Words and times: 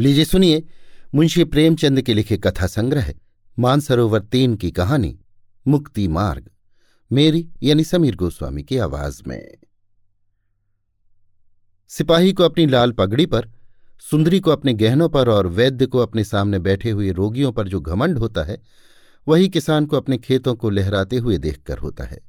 लीजिए 0.00 0.24
सुनिए 0.24 0.64
मुंशी 1.14 1.44
प्रेमचंद 1.44 2.02
के 2.02 2.14
लिखे 2.14 2.36
कथा 2.36 2.66
संग्रह, 2.66 3.14
मानसरोवर 3.58 4.20
तीन 4.20 4.54
की 4.54 4.70
कहानी, 4.70 5.20
मुक्ति 5.68 6.08
मार्ग, 6.08 6.50
मेरी 7.12 7.48
यानी 7.62 7.84
समीर 7.84 8.16
गोस्वामी 8.16 8.62
की 8.62 8.76
आवाज़ 8.78 9.22
में। 9.26 9.56
सिपाही 11.88 12.32
को 12.32 12.42
अपनी 12.42 12.66
लाल 12.66 12.92
पगड़ी 12.92 13.26
पर, 13.26 13.50
सुंदरी 14.10 14.40
को 14.40 14.50
अपने 14.50 14.74
गहनों 14.74 15.08
पर 15.08 15.28
और 15.28 15.46
वैद्य 15.46 15.86
को 15.86 15.98
अपने 15.98 16.24
सामने 16.24 16.58
बैठे 16.58 16.90
हुए 16.90 17.12
रोगियों 17.12 17.52
पर 17.52 17.68
जो 17.68 17.80
घमंड 17.80 18.18
होता 18.18 18.42
है, 18.44 18.62
वही 19.28 19.48
किसान 19.48 19.86
को 19.86 19.96
अपने 19.96 20.18
खेतों 20.18 20.54
को 20.54 20.70
लहराते 20.70 21.16
हुए 21.16 21.38
देखकर 21.38 21.78
होता 21.78 22.04
है। 22.04 22.20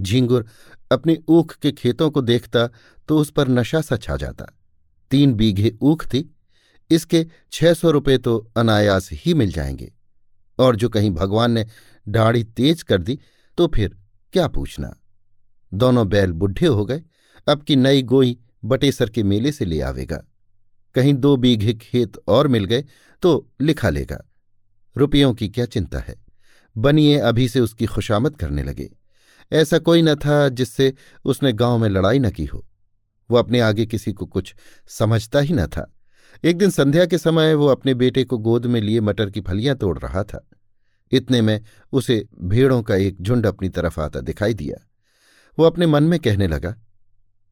झींगुर 0.00 0.46
अपने 0.92 1.18
ऊख 1.28 1.54
के 1.54 1.72
खेतों 1.72 2.10
को 2.10 2.20
देखता 2.22 2.68
तो 3.08 3.18
उस 3.18 3.30
पर 3.30 3.48
नशा 3.48 3.80
सा 3.80 3.96
छा 3.96 4.16
जाता। 4.16 4.46
तीन 5.10 5.34
बीघे 5.34 5.78
ऊख 5.82 6.06
थी 6.06 6.31
इसके 6.94 7.26
छह 7.52 7.74
सौ 7.74 7.90
रुपये 7.90 8.18
तो 8.18 8.50
अनायास 8.56 9.08
ही 9.12 9.34
मिल 9.34 9.52
जाएँगे। 9.52 9.92
और 10.58 10.76
जो 10.76 10.88
कहीं 10.88 11.10
भगवान 11.10 11.52
ने 11.52 11.66
दाढ़ी 12.08 12.44
तेज 12.44 12.82
कर 12.82 13.02
दी 13.02 13.18
तो 13.58 13.66
फिर 13.66 13.96
क्या 14.32 14.48
पूछना? 14.48 14.96
दोनों 15.74 16.08
बैल 16.08 16.32
बुढ़े 16.32 16.66
हो 16.66 16.84
गए, 16.84 17.02
अब 17.48 17.62
की 17.62 17.76
नई 17.76 18.02
गोई 18.02 18.38
बटेसर 18.64 19.10
के 19.10 19.22
मेले 19.22 19.52
से 19.52 19.64
ले 19.64 19.80
आवेगा। 19.80 20.24
कहीं 20.94 21.14
दो 21.14 21.36
बीघे 21.36 21.74
खेत 21.74 22.12
और 22.28 22.48
मिल 22.48 22.64
गए 22.64 22.84
तो 23.22 23.50
लिखा 23.60 23.90
लेगा। 23.90 24.30
रुपयों 24.96 25.34
की 25.34 25.48
क्या 25.48 25.64
चिंता 25.64 25.98
है? 25.98 26.16
बनिए 26.76 27.18
अभी 27.18 27.48
से 27.48 27.60
उसकी 27.60 27.86
खुशामद 27.86 28.36
करने 28.36 28.62
लगे। 28.62 28.90
ऐसा 29.52 29.78
कोई 29.78 30.02
न 30.02 30.14
था 30.14 30.48
जिससे 30.48 30.94
उसने 31.24 31.52
गाँव 31.52 31.78
में 31.78 31.88
लड़ाई 31.88 32.18
न 32.18 32.30
की 32.30 32.44
हो। 32.44 32.66
वो 33.30 33.36
अपने 33.38 33.60
आगे 33.60 33.86
किसी 33.86 34.12
को 34.12 34.26
कुछ 34.26 34.54
समझता 34.88 35.40
ही 35.40 35.54
न 35.54 35.66
था। 35.66 35.92
एक 36.44 36.58
दिन 36.58 36.70
संध्या 36.70 37.06
के 37.06 37.18
समय 37.18 37.54
वो 37.54 37.66
अपने 37.66 37.94
बेटे 37.94 38.24
को 38.24 38.38
गोद 38.38 38.66
में 38.66 38.80
लिए 38.80 39.00
मटर 39.00 39.30
की 39.30 39.40
फलियाँ 39.40 39.76
तोड़ 39.76 39.98
रहा 39.98 40.22
था। 40.22 40.50
इतने 41.12 41.40
में 41.42 41.60
उसे 41.92 42.26
भेड़ों 42.40 42.82
का 42.82 42.96
एक 42.96 43.20
झुंड 43.22 43.46
अपनी 43.46 43.68
तरफ़ 43.68 44.00
आता 44.00 44.20
दिखाई 44.20 44.54
दिया। 44.54 44.76
वो 45.58 45.64
अपने 45.64 45.86
मन 45.86 46.02
में 46.02 46.18
कहने 46.20 46.46
लगा, 46.46 46.74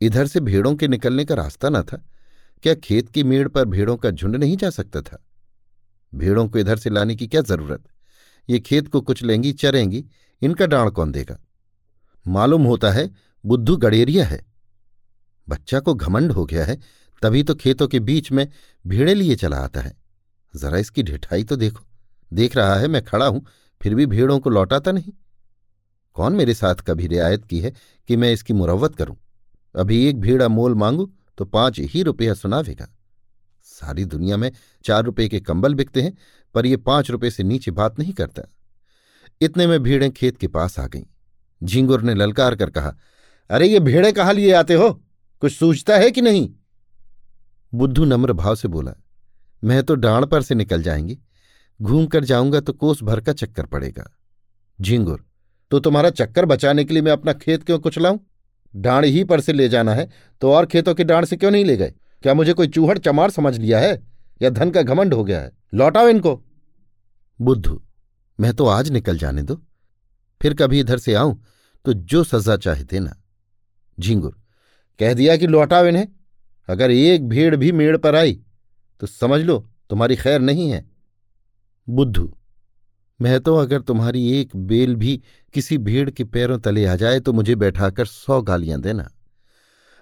इधर 0.01 0.27
से 0.27 0.41
भेड़ों 0.41 0.75
के 0.75 0.89
निकलने 0.89 1.25
का 1.25 1.35
रास्ता 1.35 1.69
न 1.69 1.83
था। 1.83 2.05
क्या 2.63 2.75
खेत 2.75 3.11
की 3.11 3.25
मेड़ 3.25 3.49
पर 3.49 3.65
भेड़ों 3.65 3.97
का 3.97 4.11
झुंड 4.11 4.37
नहीं 4.37 4.57
जा 4.57 4.71
सकता 4.71 5.03
था? 5.03 5.25
भेड़ों 6.15 6.49
को 6.49 6.59
इधर 6.59 6.77
से 6.77 6.91
लाने 6.91 7.17
की 7.17 7.27
क्या 7.27 7.41
ज़रूरत? 7.41 7.85
ये 8.51 8.61
खेत 8.61 8.89
को 8.89 9.01
कुछ 9.01 9.23
लेंगी, 9.23 9.53
चरेंगी, 9.53 10.05
इनका 10.43 10.67
डांड 10.67 10.91
कौन 10.91 11.13
देगा? 11.13 11.39
मालूम 12.27 12.63
होता 12.63 12.91
है 12.91 13.11
बुद्धू 13.47 13.77
गड़ेरिया 13.77 14.25
है। 14.25 14.47
बच्चा 15.49 15.81
को 15.81 15.95
घमंड 15.95 16.33
हो 16.33 16.45
गया 16.47 16.65
है 16.65 16.79
तभी 17.23 17.43
तो 17.43 17.55
खेतों 17.55 17.89
के 17.89 18.01
बीच 18.01 18.31
में 18.33 18.47
भीड़े 18.85 19.15
लिए 19.15 19.37
चला 19.37 19.57
आता 19.57 19.81
है। 19.81 19.97
जरा 20.55 20.79
इसकी 20.79 21.03
ढिठाई 21.03 21.45
तो 21.45 21.57
देखो। 21.57 21.85
देख 22.31 22.57
रहा 22.57 22.75
है 22.75 22.89
मैं 22.89 23.05
खड़ा 23.05 23.27
हूँ, 23.27 23.45
फिर 23.81 23.95
भी 23.95 24.07
भीड़ों 24.07 24.39
को 24.39 24.51
लौटाता 24.51 24.93
नहीं। 24.93 25.13
कौन 26.17 26.33
मेरे 26.33 26.55
साथ 26.55 26.75
कभी 26.75 27.07
रियायत 27.07 27.45
की 27.45 27.61
है 27.61 27.73
कि 28.09 28.17
मैं 28.17 28.33
इसकी 28.33 28.53
मुरवत 28.53 28.95
करूँ? 28.95 29.17
अभी 29.75 30.05
एक 30.07 30.21
भीड़ा 30.21 30.49
मोल 30.49 30.75
मांगू 30.75 31.11
तो 31.39 31.45
पाँच 31.45 31.79
ही 31.81 32.03
रुपया 32.03 32.35
सुनावेगा। 32.35 32.89
सारी 33.65 34.05
दुनिया 34.05 34.37
में 34.37 34.51
चार 34.85 35.05
रुपये 35.05 35.29
के 35.29 35.41
कंबल 35.41 35.75
बिकते 35.75 36.03
हैं, 36.03 36.17
पर 36.55 36.67
यह 36.67 36.77
पाँच 36.77 37.11
रुपये 37.11 37.31
से 37.31 37.43
नीचे 37.43 37.71
बात 37.71 37.99
नहीं 37.99 38.13
करता। 38.13 38.43
इतने 39.41 39.67
में 39.67 39.83
भीड़ें 39.83 40.11
खेत 40.11 40.37
के 40.37 40.49
पास 40.49 40.79
आ 40.79 40.87
गईं। 40.87 41.05
झिंगुर 41.63 42.03
ने 42.03 42.15
ललकार 42.15 42.55
कर 42.55 42.71
कहा, 42.71 42.95
अरे 43.51 43.69
ये 43.69 43.81
भेड़े 43.81 44.13
कहाँ 44.13 44.33
लिए 44.33 44.53
आते 44.53 44.75
हो? 44.75 44.91
कुछ 45.43 45.53
सूझता 45.53 45.97
है 45.97 46.11
कि 46.11 46.23
नहीं? 46.23 46.49
बुद्धू 47.73 48.05
नम्र 48.05 48.33
भाव 48.33 48.55
से 48.55 48.69
बोला, 48.69 48.93
मैं 49.63 49.83
तो 49.83 49.95
डांड 49.95 50.27
पर 50.27 50.43
से 50.43 50.55
निकल 50.55 50.83
जाएँगी। 50.83 51.19
घूम 51.81 52.07
कर 52.07 52.25
जाऊँगा 52.25 52.61
तो 52.61 52.73
कोस 52.73 53.03
भर 53.03 53.21
का 53.21 53.33
चक्कर 53.33 53.67
पड़ेगा। 53.67 54.11
झिंगुर 54.79 55.25
तो 55.71 55.79
तुम्हारा 55.79 56.11
चक्कर 56.11 56.45
बचाने 56.45 56.85
के 56.85 56.95
लिए 56.95 57.03
मैं 57.03 57.13
अपना 57.13 57.33
खेत 57.33 57.65
क्यों 57.65 57.79
कुछ 57.79 57.99
लाऊं 57.99 58.19
डांड 58.75 59.05
ही 59.05 59.23
पर 59.25 59.41
से 59.41 59.53
ले 59.53 59.69
जाना 59.69 59.95
है 59.95 60.09
तो 60.43 60.53
और 60.53 60.67
खेतों 60.67 60.95
के 60.95 61.05
डांड 61.05 61.27
से 61.27 61.37
क्यों 61.37 61.51
नहीं 61.51 61.65
ले 61.65 61.77
गए? 61.77 61.93
क्या 62.23 62.35
मुझे 62.35 62.53
कोई 62.53 62.69
चूहड़ 62.69 62.99
चमार 62.99 63.31
समझ 63.31 63.57
लिया 63.59 63.79
है? 63.81 64.01
या 64.41 64.51
धन 64.51 64.71
का 64.71 64.83
घमंड 64.83 65.15
हो 65.15 65.25
गया 65.25 65.41
है? 65.41 65.53
लौटाओ 65.75 66.09
इनको! 66.09 66.35
बुद्धू, 67.41 67.81
मैं 68.39 68.53
तो 68.55 68.67
आज 68.67 68.91
निकल 68.91 69.19
जाने 69.19 69.43
दो। 69.43 69.61
फिर 70.41 70.55
कभी 70.55 70.81
इधर 70.81 70.99
से 70.99 71.15
आऊँ 71.15 71.41
तो 71.85 71.93
जो 71.93 72.23
सजा 72.25 72.57
चाहे 72.57 72.85
देना। 72.85 73.17
झिंगुर, 73.99 74.37
कह 75.01 75.15
दिया 75.15 75.37
कि 75.37 75.47
लौटाओ 75.47 75.87
इन्हें। 75.87 76.07
अगर 76.71 76.91
एक 76.91 77.29
भीड़ 77.29 77.55
भी 77.57 77.73
मेड़ 77.73 77.97
पर 77.97 78.17
आई 78.17 78.41
तो 79.01 79.07
समझ 79.07 79.41
लो 79.41 79.59
तुम्हारी 79.91 80.17
खैर 80.17 80.41
नहीं 80.41 80.71
है। 80.71 80.85
बुद्धू, 81.89 82.33
मैं 83.21 83.41
तो 83.41 83.57
अगर 83.57 83.81
तुम्हारी 83.83 84.27
एक 84.33 84.57
बेल 84.59 84.95
भी 84.97 85.17
किसी 85.55 85.79
भीड़ 85.79 86.11
के 86.11 86.25
पैरों 86.27 86.59
तले 86.59 86.85
आ 86.87 86.95
जाए 86.97 87.21
तो 87.21 87.33
मुझे 87.33 87.55
बैठाकर 87.57 88.07
सौ 88.07 88.41
गालियाँ 88.43 88.81
देना। 88.81 89.11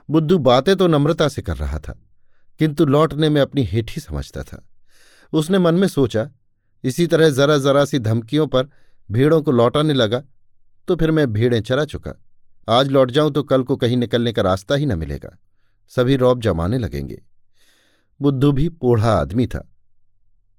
बुद्धू 0.08 0.38
बातें 0.40 0.74
तो 0.76 0.86
नम्रता 0.86 1.28
से 1.28 1.42
कर 1.42 1.56
रहा 1.56 1.78
था, 1.78 1.98
किंतु 2.60 2.86
लौटने 2.86 3.28
में 3.28 3.40
अपनी 3.40 3.64
हेठी 3.64 4.00
समझता 4.00 4.42
था। 4.42 4.64
उसने 5.32 5.58
मन 5.58 5.74
में 5.74 5.88
सोचा, 5.88 6.28
इसी 6.84 7.06
तरह 7.06 7.30
जरा 7.30 7.58
जरा 7.58 7.84
सी 7.84 7.98
धमकियों 7.98 8.46
पर 8.46 8.68
भीड़ों 9.08 9.42
को 9.42 9.52
लौटाने 9.52 9.94
लगा 9.94 10.22
तो 10.88 10.96
फिर 10.96 11.10
मैं 11.10 11.26
भीड़ें 11.32 11.60
चरा 11.62 11.84
चुका। 11.86 12.12
आज 12.68 12.88
लौट 12.88 13.10
जाऊँ 13.10 13.32
तो 13.32 13.42
कल 13.42 13.62
को 13.62 13.76
कहीं 13.76 13.96
निकलने 13.96 14.32
का 14.32 14.42
रास्ता 14.42 14.74
ही 14.74 14.86
न 14.86 14.98
मिलेगा। 14.98 15.36
सभी 15.88 16.16
रौब 16.16 16.40
जमाने 16.40 16.78
लगेंगे। 16.78 17.22
बुद्धू 18.22 18.52
भी 18.52 18.68
पोढ़ा 18.68 19.12
आदमी 19.12 19.46
था। 19.46 19.72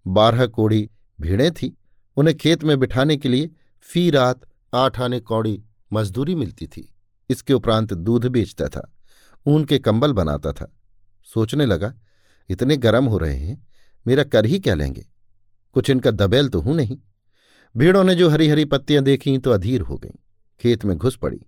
बारह 0.07 0.47
कोड़ी 0.47 0.89
भीड़ें 1.21 1.51
थी। 1.51 1.77
उन्हें 2.17 2.37
खेत 2.37 2.63
में 2.63 2.79
बिठाने 2.79 3.17
के 3.17 3.29
लिए 3.29 3.49
फ़ी 3.81 4.09
रात 4.09 4.41
आठ 4.73 4.99
आने 4.99 5.19
कौड़ी 5.19 5.63
मजदूरी 5.93 6.35
मिलती 6.35 6.67
थी। 6.67 6.93
इसके 7.29 7.53
उपरांत 7.53 7.93
दूध 7.93 8.25
बेचता 8.25 8.67
था। 8.67 8.93
ऊन 9.47 9.65
के 9.65 9.79
कंबल 9.79 10.13
बनाता 10.13 10.51
था। 10.51 10.75
सोचने 11.33 11.65
लगा, 11.65 11.93
इतने 12.49 12.77
गर्म 12.77 13.05
हो 13.05 13.17
रहे 13.17 13.37
हैं, 13.37 13.67
मेरा 14.07 14.23
कर 14.23 14.45
ही 14.45 14.59
क्या 14.59 14.75
लेंगे? 14.75 15.05
कुछ 15.73 15.89
इनका 15.89 16.11
दबेल 16.11 16.49
तो 16.49 16.61
हूँ 16.61 16.75
नहीं। 16.75 16.97
भीड़ों 17.77 18.03
ने 18.03 18.15
जो 18.15 18.29
हरी 18.29 18.47
हरी 18.47 18.65
पत्तियाँ 18.65 19.03
देखी 19.03 19.37
तो 19.37 19.51
अधीर 19.51 19.81
हो 19.81 19.97
गईं। 19.97 20.19
खेत 20.61 20.85
में 20.85 20.97
घुस 20.97 21.15
पड़ी। 21.17 21.45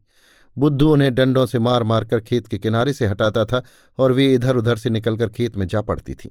बुद्धू 0.57 0.89
उन्हें 0.89 1.13
डंडों 1.15 1.45
से 1.45 1.59
मार 1.59 1.83
मार 1.83 2.05
कर 2.05 2.19
खेत 2.19 2.47
के 2.47 2.57
किनारे 2.57 2.93
से 2.93 3.05
हटाता 3.05 3.45
था 3.45 3.61
और 3.97 4.11
वे 4.11 4.33
इधर 4.33 4.57
उधर 4.57 4.77
से 4.77 4.89
निकलकर 4.89 5.29
खेत 5.29 5.57
में 5.57 5.67
जा 5.67 5.81
पड़ती 5.81 6.13
थीं। 6.13 6.29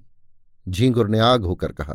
झींगुर 0.66 1.08
ने 1.08 1.18
आग 1.18 1.44
होकर 1.44 1.72
कहा 1.72 1.94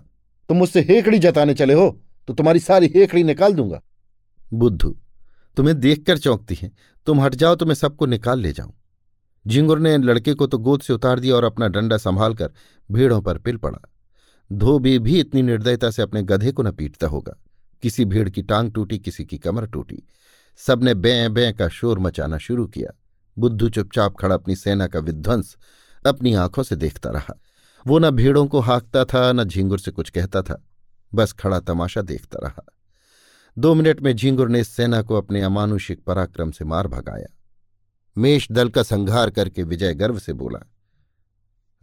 तुम 0.49 0.57
मुझसे 0.57 0.81
हेकड़ी 0.81 1.19
जताने 1.19 1.53
चले 1.53 1.73
हो 1.73 1.89
तो 2.27 2.33
तुम्हारी 2.33 2.59
सारी 2.59 2.91
हेकड़ी 2.95 3.23
निकाल 3.23 3.53
दूँगा। 3.53 3.81
बुद्धू 4.53 4.95
तुम्हें 5.57 5.79
देखकर 5.79 6.17
चौंकती 6.17 6.55
हैं। 6.55 6.71
तुम 7.07 7.21
हट 7.21 7.35
जाओ 7.35 7.55
तो 7.55 7.65
मैं 7.65 7.75
सबको 7.75 8.05
निकाल 8.05 8.39
ले 8.39 8.51
जाऊँ। 8.53 8.73
झिंगुर 9.45 9.79
ने 9.79 9.97
लड़के 9.97 10.33
को 10.33 10.47
तो 10.47 10.57
गोद 10.57 10.81
से 10.81 10.93
उतार 10.93 11.19
दिया 11.19 11.35
और 11.35 11.43
अपना 11.43 11.67
डंडा 11.67 11.97
संभालकर 11.97 12.51
भीड़ों 12.89 13.21
पर 13.21 13.37
पिल 13.37 13.57
पड़ा। 13.57 13.79
धोबी 14.51 14.97
भी 14.99 15.19
इतनी 15.19 15.41
निर्दयता 15.41 15.91
से 15.91 16.01
अपने 16.01 16.23
गधे 16.23 16.51
को 16.51 16.63
न 16.63 16.71
पीटता 16.71 17.07
होगा। 17.07 17.35
किसी 17.83 18.05
भीड़ 18.05 18.29
की 18.29 18.41
टांग 18.41 18.71
टूटी 18.71 18.99
किसी 18.99 19.25
की 19.25 19.37
कमर 19.37 19.65
टूटी। 19.65 20.03
सबने 20.59 20.93
बें 20.93 21.33
बें 21.33 21.53
का 21.53 21.67
शोर 21.69 21.99
मचाना 21.99 22.37
शुरू 22.37 22.65
किया। 22.67 22.91
बुद्धू 23.37 23.69
चुपचाप 23.69 24.15
खड़ा 24.19 24.35
अपनी 24.35 24.55
सेना 24.55 24.87
का 24.87 24.99
विध्वंस 24.99 25.55
अपनी 26.05 26.33
आँखों 26.33 26.63
से 26.63 26.75
देखता 26.75 27.09
रहा। 27.09 27.39
वो 27.85 27.99
न 27.99 28.09
भीड़ों 28.09 28.45
को 28.47 28.59
हाँकता 28.59 29.03
था, 29.05 29.31
न 29.31 29.43
झिंगुर 29.43 29.79
से 29.79 29.91
कुछ 29.91 30.09
कहता 30.09 30.41
था, 30.41 30.61
बस 31.13 31.33
खड़ा 31.33 31.59
तमाशा 31.59 32.01
देखता 32.01 32.39
रहा। 32.43 32.65
दो 33.57 33.73
मिनट 33.73 34.01
में 34.01 34.15
झिंगुर 34.15 34.49
ने 34.49 34.59
इस 34.59 34.69
सेना 34.69 35.01
को 35.01 35.15
अपने 35.15 35.41
अमानुषिक 35.41 36.03
पराक्रम 36.03 36.51
से 36.51 36.65
मार 36.65 36.87
भगाया। 36.87 37.27
मेष 38.17 38.47
दल 38.51 38.69
का 38.69 38.83
संघार 38.83 39.29
करके 39.29 39.63
विजय 39.63 39.93
गर्व 39.93 40.19
से 40.19 40.33
बोला, 40.33 40.59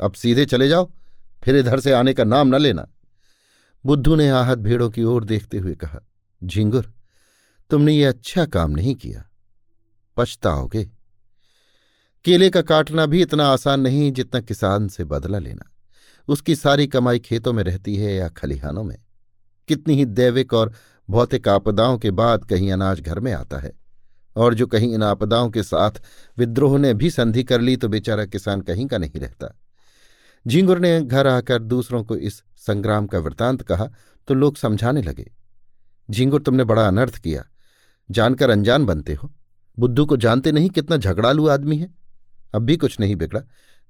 अब 0.01 0.13
सीधे 0.13 0.47
चले 0.47 0.69
जाओ, 0.69 0.91
फिर 1.43 1.57
इधर 1.57 1.81
से 1.81 1.93
आने 1.93 2.15
का 2.15 2.25
नाम 2.25 2.55
न 2.57 2.59
लेना। 2.59 2.87
बुद्धू 3.85 4.17
ने 4.17 4.29
आहत 4.31 4.59
भीड़ों 4.59 4.91
की 4.91 5.05
ओर 5.05 5.25
देखते 5.25 5.59
हुए 5.59 5.75
कहा, 5.75 6.01
झिंगुर 6.43 6.93
तुमने 7.73 7.93
ये 7.93 8.05
अच्छा 8.05 8.47
काम 8.47 8.71
नहीं 8.71 8.95
किया। 8.95 9.31
पछताओगे। 10.17 10.91
केले 12.25 12.51
का 12.51 12.63
काटना 12.63 13.07
भी 13.07 13.23
इतना 13.23 13.47
आसान 13.47 13.81
नहीं 13.81 14.13
जितना 14.13 14.41
किसान 14.41 14.89
से 14.89 15.05
बदला 15.05 15.39
लेना। 15.39 15.71
उसकी 16.29 16.57
सारी 16.57 16.87
कमाई 16.87 17.19
खेतों 17.19 17.53
में 17.53 17.65
रहती 17.65 17.97
है 17.97 18.15
या 18.15 18.29
खलिहानों 18.29 18.85
में। 18.85 18.99
कितनी 19.69 19.95
ही 19.95 20.05
दैविक 20.05 20.55
और 20.55 20.73
भौतिक 21.11 21.49
आपदाओं 21.49 21.99
के 21.99 22.11
बाद 22.11 22.45
कहीं 22.45 22.73
अनाज 22.73 23.01
घर 23.01 23.21
में 23.21 23.33
आता 23.33 23.59
है। 23.59 23.73
और 24.37 24.55
जो 24.55 24.67
कहीं 24.67 24.95
इन 24.95 25.03
आपदाओं 25.03 25.51
के 25.51 25.63
साथ 25.63 25.91
विद्रोह 26.39 26.79
ने 26.79 26.95
भी 26.95 27.11
संधि 27.11 27.45
कर 27.45 27.61
ली 27.61 27.77
तो 27.77 27.89
बेचारा 27.89 28.25
किसान 28.25 28.61
कहीं 28.61 28.87
का 28.87 28.99
नहीं 28.99 29.21
रहता। 29.21 29.59
झिंगुर 30.47 30.79
ने 30.79 31.03
घर 31.03 31.27
आकर 31.27 31.63
दूसरों 31.63 32.05
को 32.05 32.17
इस 32.17 32.43
संग्राम 32.57 33.07
का 33.07 33.19
वृतांत 33.19 33.63
कहा 33.63 33.89
तो 34.29 34.35
लोग 34.35 34.57
समझाने 34.57 35.03
लगे। 35.03 35.33
झिंगुर, 36.11 36.43
तुमने 36.43 36.65
बड़ा 36.65 36.89
अनर्थ 36.89 37.17
किया। 37.19 37.45
जानकर 38.13 38.51
अनजान 38.51 38.87
बनते 38.87 39.15
हो। 39.15 39.33
बुद्धू 39.79 40.07
को 40.07 40.17
जानते 40.17 40.53
नहीं 40.53 40.71
कितना 40.71 40.97
झगड़ालू 40.97 41.49
आदमी 41.49 41.77
है। 41.77 41.95
अब 42.55 42.63
भी 42.63 42.77
कुछ 42.77 43.01
नहीं 43.01 43.17
बिगड़ा, 43.17 43.41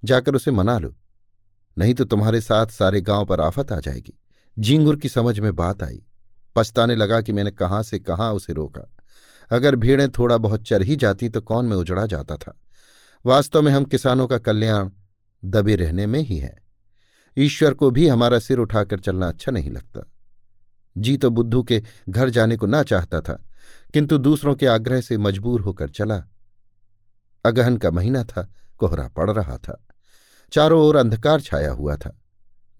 जाकर 0.05 0.35
उसे 0.35 0.51
मना 0.51 0.79
लो। 0.79 0.95
नहीं 1.79 1.95
तो 1.95 2.05
तुम्हारे 2.05 2.41
साथ 2.41 2.67
सारे 2.67 3.01
गाँव 3.01 3.27
पर 3.27 3.41
आफत 3.41 3.73
आ 3.73 3.81
जाएगी। 3.81 4.19
झींगुर 4.59 4.97
की 4.97 5.09
समझ 5.09 5.39
में 5.41 5.55
बात 5.57 5.83
आई। 5.83 6.03
पछताने 6.57 6.97
लगा 6.97 7.21
कि 7.21 7.33
मैंने 7.33 7.51
कहाँ 7.51 7.83
से 7.83 7.99
कहाँ 7.99 8.33
उसे 8.33 8.53
रोका। 8.53 8.95
अगर 9.51 9.77
भीड़ें 9.77 10.11
थोड़ा 10.11 10.37
बहुत 10.37 10.63
चर 10.63 10.83
ही 10.83 10.97
जाती 10.97 11.29
तो 11.29 11.41
कौन 11.41 11.67
में 11.67 11.77
उजड़ा 11.77 12.07
जाता 12.07 12.37
था। 12.37 12.61
वास्तव 13.27 13.63
में 13.63 13.73
हम 13.73 13.85
किसानों 13.85 14.27
का 14.27 14.39
कल्याण 14.39 14.91
दबे 15.45 15.77
रहने 15.77 16.07
में 16.07 16.21
ही 16.21 16.39
है। 16.39 16.63
ईश्वर 17.39 17.75
को 17.75 17.91
भी 17.91 18.09
हमारा 18.09 18.39
सिर 18.39 18.59
उठाकर 18.59 18.99
चलना 18.99 19.29
अच्छा 19.29 19.53
नहीं 19.53 19.71
लगता। 19.71 20.11
जी 20.99 21.17
तो 21.17 21.31
बुद्धू 21.31 21.63
के 21.63 21.83
घर 22.09 22.31
जाने 22.31 22.57
को 22.57 22.67
ना 22.67 22.83
चाहता 22.83 23.21
था। 23.21 23.45
किंतु 23.95 24.19
दूसरों 24.19 24.55
के 24.55 24.67
आग्रह 24.67 25.01
से 25.01 25.19
मजबूर 25.19 25.61
होकर 25.61 25.89
चला। 25.89 26.25
अगहन 27.45 27.77
का 27.77 27.91
महीना 27.91 28.25
था, 28.25 28.55
कोहरा 28.79 29.09
पड़ 29.09 29.31
रहा 29.31 29.59
था। 29.59 29.87
चारों 30.53 30.83
ओर 30.83 30.97
अंधकार 30.97 31.41
छाया 31.41 31.73
हुआ 31.73 31.97
था। 31.97 32.19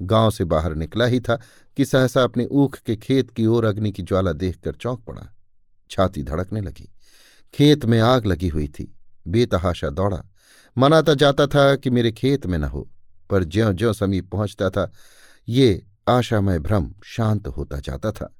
गाँव 0.03 0.31
से 0.31 0.45
बाहर 0.45 0.75
निकला 0.75 1.05
ही 1.05 1.21
था 1.21 1.41
कि 1.77 1.85
सहसा 1.85 2.23
अपने 2.23 2.47
ऊख 2.47 2.79
के 2.79 2.97
खेत 2.97 3.31
की 3.31 3.47
ओर 3.47 3.65
अग्नि 3.65 3.93
की 3.93 4.03
ज्वाला 4.03 4.33
देखकर 4.33 4.73
चौंक 4.73 5.05
पड़ा। 5.05 5.37
छाती 5.91 6.23
धड़कने 6.23 6.61
लगी। 6.61 6.93
खेत 7.55 7.85
में 7.85 8.01
आग 8.01 8.27
लगी 8.27 8.49
हुई 8.49 8.69
थी। 8.69 8.99
बेतहाशा 9.29 9.91
दौड़ा। 9.91 10.23
मनाता 10.79 11.15
जाता 11.15 11.47
था 11.47 11.77
कि 11.77 11.91
मेरे 11.91 12.13
खेत 12.13 12.47
में 12.47 12.59
न 12.59 12.65
हो, 12.65 12.91
पर 13.31 13.45
ज्यो 13.45 13.73
ज्यो 13.73 13.93
समीप 13.93 14.31
पहुँचता 14.31 14.71
था, 14.71 14.93
ये 15.49 15.87
आशामय 16.09 16.59
भ्रम 16.59 16.95
शांत 17.05 17.49
होता 17.49 17.81
जाता 17.81 18.13
था। 18.13 18.35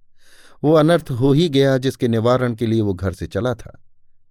वो 0.65 0.73
अनर्थ 0.73 1.11
हो 1.11 1.33
ही 1.33 1.49
गया 1.49 1.79
जिसके 1.79 2.09
निवारण 2.09 2.55
के 2.55 2.67
लिए 2.67 2.81
वो 2.81 2.95
घर 2.95 3.13
से 3.13 3.27
चला 3.27 3.55
था। 3.55 3.79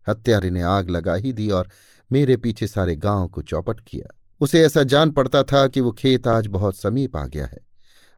हत्यारे 0.08 0.50
ने 0.50 0.62
आग 0.62 0.90
लगा 0.90 1.16
ही 1.16 1.34
दी 1.34 1.50
और 1.50 1.70
मेरे 2.12 2.38
पीछे 2.38 2.68
सारे 2.68 2.96
गाँव 2.96 3.28
को 3.28 3.42
चौपट 3.42 3.80
किया। 3.80 4.16
उसे 4.42 4.62
ऐसा 4.62 4.84
जान 4.84 5.12
पड़ता 5.12 5.44
था 5.44 5.68
कि 5.68 5.82
वो 5.82 5.92
खेत 5.92 6.28
आज 6.28 6.48
बहुत 6.48 6.76
समीप 6.76 7.18
आ 7.18 7.26
गया 7.26 7.46
है। 7.46 7.60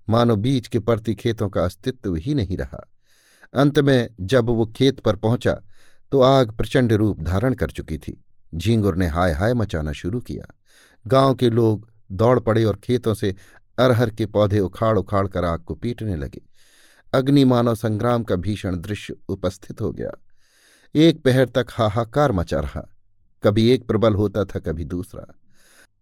मानो 0.10 0.36
बीच 0.36 0.68
के 0.68 0.80
परती 0.80 1.16
खेतों 1.16 1.50
का 1.50 1.66
अस्तित्व 1.66 2.16
ही 2.16 2.34
नहीं 2.34 2.58
रहा। 2.58 2.90
अंत 3.54 3.80
में 3.80 4.10
जब 4.22 4.46
वो 4.46 4.66
खेत 4.66 5.00
पर 5.00 5.16
पहुँचा 5.16 5.62
तो 6.12 6.22
आग 6.22 6.52
प्रचंड 6.52 6.94
रूप 6.94 7.22
धारण 7.22 7.54
कर 7.54 7.70
चुकी 7.70 7.98
थी। 7.98 8.24
झींगुर 8.56 8.96
ने 8.96 9.08
हाय 9.08 9.32
हाय 9.32 9.54
मचाना 9.54 9.92
शुरू 9.92 10.20
किया। 10.20 10.54
गाँव 11.08 11.36
के 11.36 11.50
लोग 11.50 11.90
दौड़ 12.12 12.40
पड़े 12.40 12.64
और 12.64 12.76
खेतों 12.76 13.14
से 13.14 13.36
अरहर 13.80 14.10
के 14.10 14.26
पौधे 14.26 14.60
उखाड़ 14.60 14.98
उखाड़ 14.98 15.28
कर 15.28 15.46
आग 15.46 15.60
को 15.60 15.76
पीटने 15.76 16.16
लगे। 16.16 16.42
अग्नि 17.14 17.44
मानव 17.46 17.76
संग्राम 17.76 18.24
का 18.24 18.36
भीषण 18.36 18.76
दृश्य 18.76 19.16
उपस्थित 19.30 19.82
हो 19.82 19.92
गया। 19.92 20.12
एक 20.96 21.22
पहर 21.24 21.46
तक 21.46 21.68
हाहाकार 21.70 22.32
मचा 22.32 22.60
रहा, 22.60 22.82
कभी 23.44 23.70
एक 23.70 23.88
प्रबल 23.88 24.14
होता 24.14 24.46
था, 24.46 24.60
कभी 24.60 24.86
दूसरा। 24.86 25.26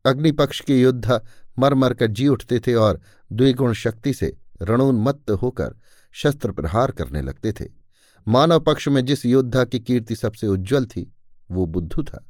अग्निपक्ष 0.06 0.62
के 0.62 0.80
योद्धा 0.82 1.20
मर 1.60 1.74
मर 1.74 1.94
कर 1.94 2.08
जी 2.08 2.28
उठते 2.28 2.60
थे 2.60 2.74
और 2.74 3.02
द्विगुण 3.32 3.74
शक्ति 3.74 4.14
से 4.14 4.38
रणोन्मत्त 4.62 5.32
होकर 5.32 5.76
शस्त्र 6.12 6.52
प्रहार 6.52 6.92
करने 6.92 7.22
लगते 7.22 7.52
थे। 7.52 7.70
मानव 8.28 8.60
पक्ष 8.60 8.88
में 8.88 9.06
जिस 9.06 9.26
योद्धा 9.26 9.64
की 9.64 9.80
कीर्ति 9.80 10.16
सबसे 10.16 10.48
उज्ज्वल 10.48 10.86
थी, 10.86 11.12
वो 11.52 11.66
बुद्धू 11.66 12.04
था। 12.04 12.26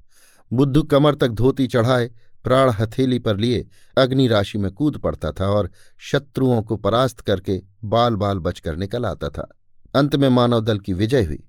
बुद्धू 0.52 0.84
कमर 0.84 1.16
तक 1.16 1.28
धोती 1.28 1.68
चढ़ाए 1.68 2.12
प्राण 2.46 2.70
हथेली 2.72 3.20
पर 3.20 3.38
लिए 3.38 3.68
अग्नि 3.98 4.28
राशि 4.28 4.58
में 4.58 4.72
कूद 4.72 4.98
पड़ता 4.98 5.32
था 5.32 5.50
और 5.50 5.70
शत्रुओं 6.02 6.62
को 6.62 6.78
परास्त 6.78 7.20
करके 7.20 7.62
बाल 7.84 8.16
बाल 8.16 8.40
बचकर 8.40 8.76
निकल 8.76 9.06
आता 9.06 9.30
था। 9.30 9.48
अंत 9.96 10.16
में 10.16 10.28
मानव 10.30 10.62
दल 10.62 10.80
की 10.80 10.94
विजय 10.94 11.24
हुई, 11.24 11.44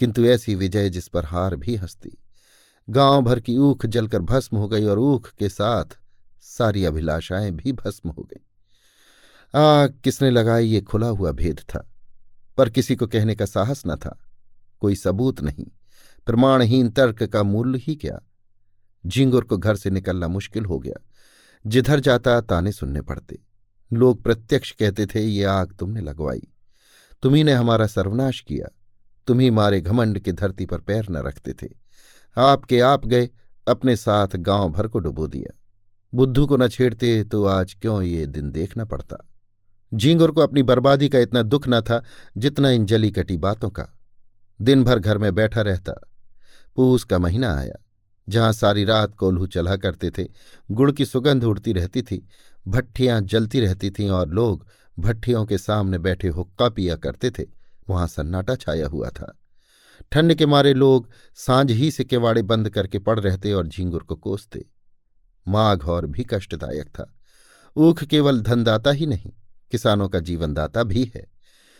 किंतु 0.00 0.24
ऐसी 0.24 0.54
विजय 0.54 0.90
जिस 0.90 1.08
पर 1.08 1.24
हार 1.24 1.56
भी 1.56 1.76
हंसती। 1.76 2.16
गाँव 2.88 3.22
भर 3.22 3.40
की 3.40 3.56
ऊख 3.56 3.86
जलकर 3.86 4.22
भस्म 4.22 4.56
हो 4.56 4.68
गई 4.68 4.84
और 4.84 4.98
ऊख 4.98 5.30
के 5.30 5.48
साथ 5.48 5.98
सारी 6.42 6.84
अभिलाषाएँ 6.84 7.50
भी 7.50 7.72
भस्म 7.72 8.10
हो 8.10 8.22
गई। 8.22 8.46
आग 9.54 9.98
किसने 10.04 10.30
लगाई 10.30 10.66
ये 10.66 10.80
खुला 10.80 11.06
हुआ 11.06 11.32
भेद 11.32 11.60
था, 11.68 11.86
पर 12.58 12.70
किसी 12.70 12.96
को 12.96 13.06
कहने 13.06 13.34
का 13.34 13.46
साहस 13.46 13.82
न 13.86 13.96
था। 13.96 14.18
कोई 14.82 14.94
सबूत 14.94 15.40
नहीं, 15.40 15.66
प्रमाणहीन 16.26 16.90
तर्क 16.90 17.22
का 17.22 17.42
मूल्य 17.42 17.78
ही 17.78 17.94
क्या? 17.94 18.18
झिंगुर 19.06 19.44
को 19.44 19.58
घर 19.58 19.76
से 19.76 19.90
निकलना 19.90 20.28
मुश्किल 20.28 20.64
हो 20.64 20.78
गया। 20.78 21.08
जिधर 21.66 22.00
जाता, 22.00 22.40
ताने 22.40 22.72
सुनने 22.72 23.02
पड़ते। 23.02 23.38
लोग 23.92 24.22
प्रत्यक्ष 24.22 24.72
कहते 24.72 25.06
थे, 25.06 25.20
ये 25.20 25.44
आग 25.44 25.72
तुमने 25.72 26.00
लगवाई। 26.00 26.42
तुम्ही 27.22 27.44
ने 27.44 27.52
हमारा 27.52 27.86
सर्वनाश 27.86 28.40
किया। 28.40 28.76
तुम्ही 29.26 29.50
मारे 29.50 29.80
घमंड 29.80 30.18
की 30.18 30.32
धरती 30.32 30.66
पर 30.66 30.78
पैर 30.78 31.06
न 31.10 31.16
रखते 31.16 31.52
थे। 31.52 31.68
आपके 32.36 32.80
आप 32.80 33.06
गए, 33.06 33.30
अपने 33.68 33.96
साथ 33.96 34.28
गाँव 34.36 34.72
भर 34.72 34.88
को 34.88 34.98
डुबो 34.98 35.26
दिया। 35.26 35.58
बुद्धू 36.14 36.46
को 36.46 36.56
न 36.56 36.68
छेड़ते 36.68 37.24
तो 37.24 37.44
आज 37.44 37.74
क्यों 37.74 38.02
ये 38.02 38.26
दिन 38.26 38.50
देखना 38.50 38.84
पड़ता? 38.84 39.28
झींगुर 39.94 40.30
को 40.30 40.40
अपनी 40.40 40.62
बर्बादी 40.62 41.08
का 41.08 41.18
इतना 41.18 41.42
दुख 41.42 41.64
न 41.68 41.80
था, 41.80 42.02
जितना 42.36 42.70
इन 42.70 42.86
जली 42.86 43.10
कटी 43.10 43.36
बातों 43.36 43.70
का। 43.70 43.98
दिन 44.60 44.84
भर 44.84 44.98
घर 44.98 45.18
में 45.18 45.34
बैठा 45.34 45.60
रहता। 45.60 45.92
पूस 46.76 47.04
का 47.04 47.18
महीना 47.18 47.56
आया। 47.56 47.74
जहाँ 48.28 48.52
सारी 48.52 48.84
रात 48.84 49.14
कोल्हू 49.14 49.46
चला 49.46 49.76
करते 49.76 50.10
थे, 50.10 50.24
गुड़ 50.70 50.92
की 50.92 51.06
सुगंध 51.06 51.44
उड़ती 51.44 51.72
रहती 51.72 52.02
थी, 52.02 52.28
भट्ठियाँ 52.68 53.20
जलती 53.20 53.60
रहती 53.60 53.90
थीं 53.90 54.10
और 54.10 54.28
लोग 54.28 54.66
भट्ठियों 54.98 55.44
के 55.44 55.58
सामने 55.58 55.98
बैठे 55.98 56.28
हुक्का 56.28 56.68
पिया 56.68 56.96
करते 56.96 57.30
थे, 57.30 57.44
वहाँ 57.90 58.06
सन्नाटा 58.06 58.54
छाया 58.54 58.86
हुआ 58.86 59.08
था। 59.08 59.38
ठंड 60.12 60.34
के 60.34 60.46
मारे 60.46 60.74
लोग 60.74 61.10
साँझ 61.34 61.70
ही 61.70 61.90
से 61.90 62.04
केवाड़े 62.04 62.42
बंद 62.42 62.70
करके 62.70 62.98
पड़ 62.98 63.20
रहते 63.20 63.52
और 63.52 63.66
झींगुर 63.66 64.02
को 64.02 64.16
कोसते। 64.16 64.64
माघ 65.48 65.88
और 65.88 66.06
भी 66.06 66.24
कष्टदायक 66.24 66.86
था। 66.86 67.14
ऊख 67.76 68.04
केवल 68.04 68.40
धनदाता 68.40 68.90
ही 68.90 69.06
नहीं, 69.06 69.30
किसानों 69.70 70.08
का 70.08 70.20
जीवनदाता 70.20 70.82
भी 70.82 71.12
है। 71.16 71.30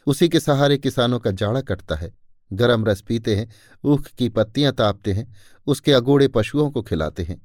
उसी 0.06 0.28
के 0.28 0.40
सहारे 0.40 0.78
किसानों 0.78 1.18
का 1.18 1.30
जाड़ा 1.30 1.60
कटता 1.60 1.94
है। 1.94 2.21
गरम 2.52 2.84
रस 2.84 3.00
पीते 3.00 3.36
हैं, 3.36 3.52
ऊख 3.84 4.06
की 4.06 4.28
पत्तियाँ 4.28 4.72
तापते 4.72 5.12
हैं, 5.12 5.36
उसके 5.66 5.92
अगोड़े 5.92 6.28
पशुओं 6.28 6.70
को 6.70 6.82
खिलाते 6.82 7.22
हैं। 7.22 7.42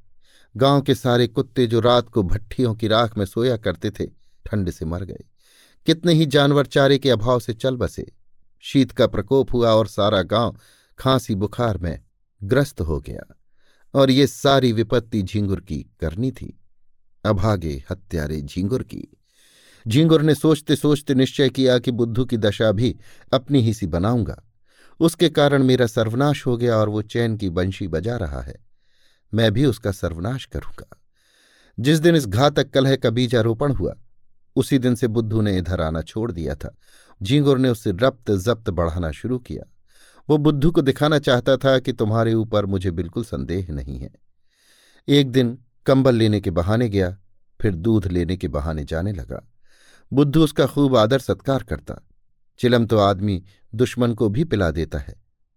गाँव 0.58 0.82
के 0.82 0.96
सारे 0.96 1.28
कुत्ते 1.28 1.68
जो 1.68 1.80
रात 1.80 2.10
को 2.10 2.24
भट्ठियों 2.24 2.76
की 2.76 2.88
राख 2.88 3.18
में 3.18 3.26
सोया 3.26 3.58
करते 3.58 3.92
थे, 3.92 4.06
ठंड 4.46 4.72
से 4.72 4.86
मर 4.86 5.04
गए। 5.04 5.26
कितने 5.86 6.14
ही 6.14 6.26
जानवर 6.26 6.66
चारे 6.66 6.98
के 6.98 7.10
अभाव 7.10 7.40
से 7.40 7.54
चल 7.54 7.76
बसे। 7.76 8.12
शीत 8.62 8.92
का 8.92 9.08
प्रकोप 9.08 9.54
हुआ 9.54 9.72
और 9.72 9.88
सारा 9.88 10.22
गाँव 10.22 10.58
खांसी 11.00 11.36
बुखार 11.36 11.78
में 11.78 12.00
ग्रस्त 12.44 12.82
हो 12.82 13.00
गया। 13.00 13.36
और 13.94 14.12
ये 14.12 14.28
सारी 14.28 14.72
विपत्ति 14.72 15.24
झींगुर 15.24 15.60
की 15.60 15.86
करनी 16.00 16.32
थी। 16.32 16.60
अभागे 17.26 17.84
हत्यारे 17.92 18.42
झींगुर 18.42 18.84
की। 18.84 19.18
झींगुर 19.88 20.22
ने 20.22 20.36
सोचते 20.36 20.76
सोचते 20.76 21.14
निश्चय 21.16 21.50
किया 21.50 21.80
कि 21.80 21.92
बुद्धू 21.92 22.26
की 22.26 22.38
दशा 22.38 22.72
भी 22.72 22.98
अपनी 23.34 23.62
ही 23.62 23.74
सी 23.74 23.88
बनाऊँगा। 23.88 24.44
उसके 25.00 25.30
कारण 25.30 25.64
मेरा 25.64 25.88
सर्वनाश 25.88 26.46
हो 26.46 26.58
गया 26.58 26.76
और 26.76 26.90
वो 26.90 27.02
चैन 27.02 27.38
की 27.38 27.50
बंशी 27.50 27.88
बजा 27.88 28.18
रहा 28.18 28.42
है। 28.42 28.56
मैं 29.34 29.52
भी 29.52 29.66
उसका 29.66 29.92
सर्वनाश 29.92 30.46
करूँगा। 30.46 31.02
जिस 31.80 32.00
दिन 32.00 32.16
इस 32.16 32.28
घातक 32.28 32.70
कलह 32.70 32.96
का 32.96 33.10
बीजारोपण 33.10 33.74
हुआ, 33.74 33.96
उसी 34.56 34.80
दिन 34.80 34.96
से 34.96 35.08
बुद्धू 35.08 35.42
ने 35.42 35.58
इधर 35.58 35.82
आना 35.82 36.02
छोड़ 36.02 36.32
दिया 36.32 36.56
था। 36.56 36.76
झींगुर 37.24 37.58
ने 37.58 37.70
उससे 37.70 37.92
रप्त 37.92 38.32
जब्त 38.32 38.70
बढ़ाना 38.70 39.12
शुरू 39.12 39.40
किया। 39.40 39.74
वो 40.30 40.38
बुद्धू 40.38 40.72
को 40.72 40.82
दिखाना 40.82 41.20
चाहता 41.20 41.58
था 41.58 41.80
कि 41.80 41.94
तुम्हारे 41.94 42.34
ऊपर 42.34 42.66
मुझे 42.66 42.92
बिल्कुल 42.92 43.24
संदेह 43.24 43.68
नहीं 43.70 44.00
है। 44.00 44.10
एक 45.08 45.32
दिन 45.32 45.60
कंबल 45.86 46.16
लेने 46.16 46.42
के 46.42 46.52
बहाने 46.52 46.90
गया, 46.90 47.18
फिर 47.62 47.76
दूध 47.76 48.08
लेने 48.08 48.38
के 48.38 48.48
बहाने 48.48 48.84
जाने 48.84 49.14
लगा। 49.14 49.52
बुद्धू 50.14 50.44
उसका 50.44 50.66
खूब 50.66 50.96
आदर 50.96 51.20
सत्कार 51.20 51.64
करता। 51.64 52.08
चिलम 52.60 52.86
तो 52.86 52.98
आदमी 52.98 53.44
दुश्मन 53.74 54.14
को 54.14 54.30
भी 54.30 54.44
पिला 54.44 54.70
देता 54.72 54.98
है। 54.98 55.16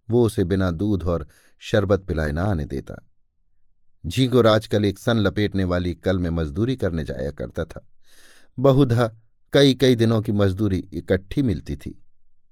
वो 0.08 0.24
उसे 0.26 0.44
बिना 0.44 0.70
दूध 0.70 1.02
और 1.04 1.26
शरबत 1.62 2.04
पिलाए 2.04 2.32
ना 2.32 2.44
आने 2.44 2.64
देता। 2.64 2.94
झीगोर 4.04 4.46
आजकल 4.46 4.84
एक 4.84 4.98
सन 4.98 5.18
लपेटने 5.18 5.64
वाली 5.64 5.94
कल 5.94 6.18
में 6.18 6.30
मजदूरी 6.30 6.76
करने 6.76 7.04
जाया 7.04 7.30
करता 7.30 7.64
था। 7.64 7.86
बहुधा 8.58 9.06
कई 9.52 9.74
कई 9.74 9.94
दिनों 9.96 10.20
की 10.22 10.32
मजदूरी 10.32 10.78
इकट्ठी 10.92 11.42
मिलती 11.42 11.76
थी। 11.76 11.96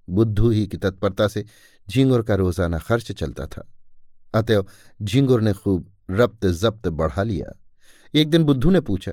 बुद्धू 0.09 0.51
ही 0.51 0.67
की 0.67 0.77
तत्परता 0.77 1.29
से 1.29 1.45
झींगुर 1.89 2.23
का 2.23 2.35
रोज़ाना 2.35 2.79
खर्च 2.79 3.13
चलता 3.13 3.47
था। 3.47 3.67
अतएव 4.35 4.67
झींगुर 5.01 5.41
ने 5.41 5.53
खूब 5.53 5.91
रब्त 6.11 6.47
जब्त 6.47 6.89
बढ़ा 6.89 7.23
लिया। 7.23 7.53
एक 8.15 8.31
दिन 8.31 8.45
बुद्धू 8.45 8.71
ने 8.71 8.81
पूछा, 8.81 9.13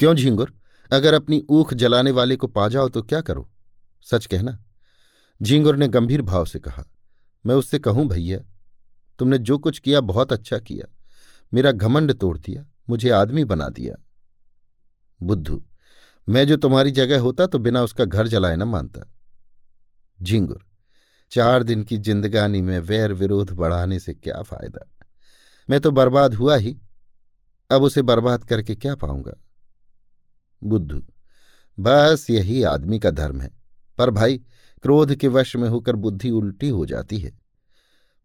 क्यों 0.00 0.14
झींगुर? 0.14 0.52
अगर 0.90 1.14
अपनी 1.14 1.44
ऊख 1.50 1.74
जलाने 1.74 2.10
वाले 2.10 2.36
को 2.36 2.46
पा 2.46 2.68
जाओ 2.68 2.88
तो 2.88 3.02
क्या 3.02 3.20
करो? 3.20 3.48
सच 4.06 4.26
कहना। 4.26 4.58
झींगुर 5.40 5.76
ने 5.76 5.88
गंभीर 5.88 6.22
भाव 6.22 6.44
से 6.44 6.58
कहा, 6.58 6.84
मैं 7.44 7.54
उससे 7.54 7.78
कहूँ, 7.78 8.06
भैया, 8.08 8.38
तुमने 9.18 9.38
जो 9.38 9.58
कुछ 9.58 9.78
किया 9.78 10.00
बहुत 10.00 10.32
अच्छा 10.32 10.58
किया। 10.58 10.86
मेरा 11.52 11.72
घमंड 11.72 12.12
तोड़ 12.12 12.36
दिया, 12.38 12.64
मुझे 12.90 13.10
आदमी 13.10 13.44
बना 13.44 13.68
दिया। 13.68 13.94
बुद्धू, 15.20 15.62
मैं 16.28 16.46
जो 16.46 16.56
तुम्हारी 16.56 16.90
जगह 16.90 17.20
होता 17.20 17.46
तो 17.46 17.58
बिना 17.58 17.82
उसका 17.82 18.04
घर 18.04 18.28
जलाए 18.28 18.56
न 18.56 18.62
मानता। 18.62 19.00
झींगुर 20.20 20.64
चार 21.32 21.62
दिन 21.62 21.82
की 21.82 21.98
जिंदगानी 21.98 22.60
में 22.62 22.78
वैर 22.78 23.12
विरोध 23.12 23.50
बढ़ाने 23.50 23.98
से 23.98 24.14
क्या 24.14 24.42
फ़ायदा? 24.42 24.88
मैं 25.68 25.80
तो 25.80 25.90
बर्बाद 25.90 26.34
हुआ 26.34 26.56
ही, 26.56 26.76
अब 27.70 27.82
उसे 27.82 28.02
बर्बाद 28.02 28.44
करके 28.44 28.74
क्या 28.74 28.94
पाऊँगा? 28.94 29.32
बुद्धू, 30.62 31.02
बस 31.78 32.26
यही 32.30 32.62
आदमी 32.62 32.98
का 32.98 33.10
धर्म 33.10 33.40
है। 33.40 33.50
पर 33.98 34.10
भाई 34.10 34.40
क्रोध 34.82 35.14
के 35.14 35.28
वश 35.28 35.54
में 35.56 35.68
होकर 35.68 35.96
बुद्धि 35.96 36.30
उल्टी 36.30 36.68
हो 36.68 36.86
जाती 36.86 37.18
है। 37.18 37.32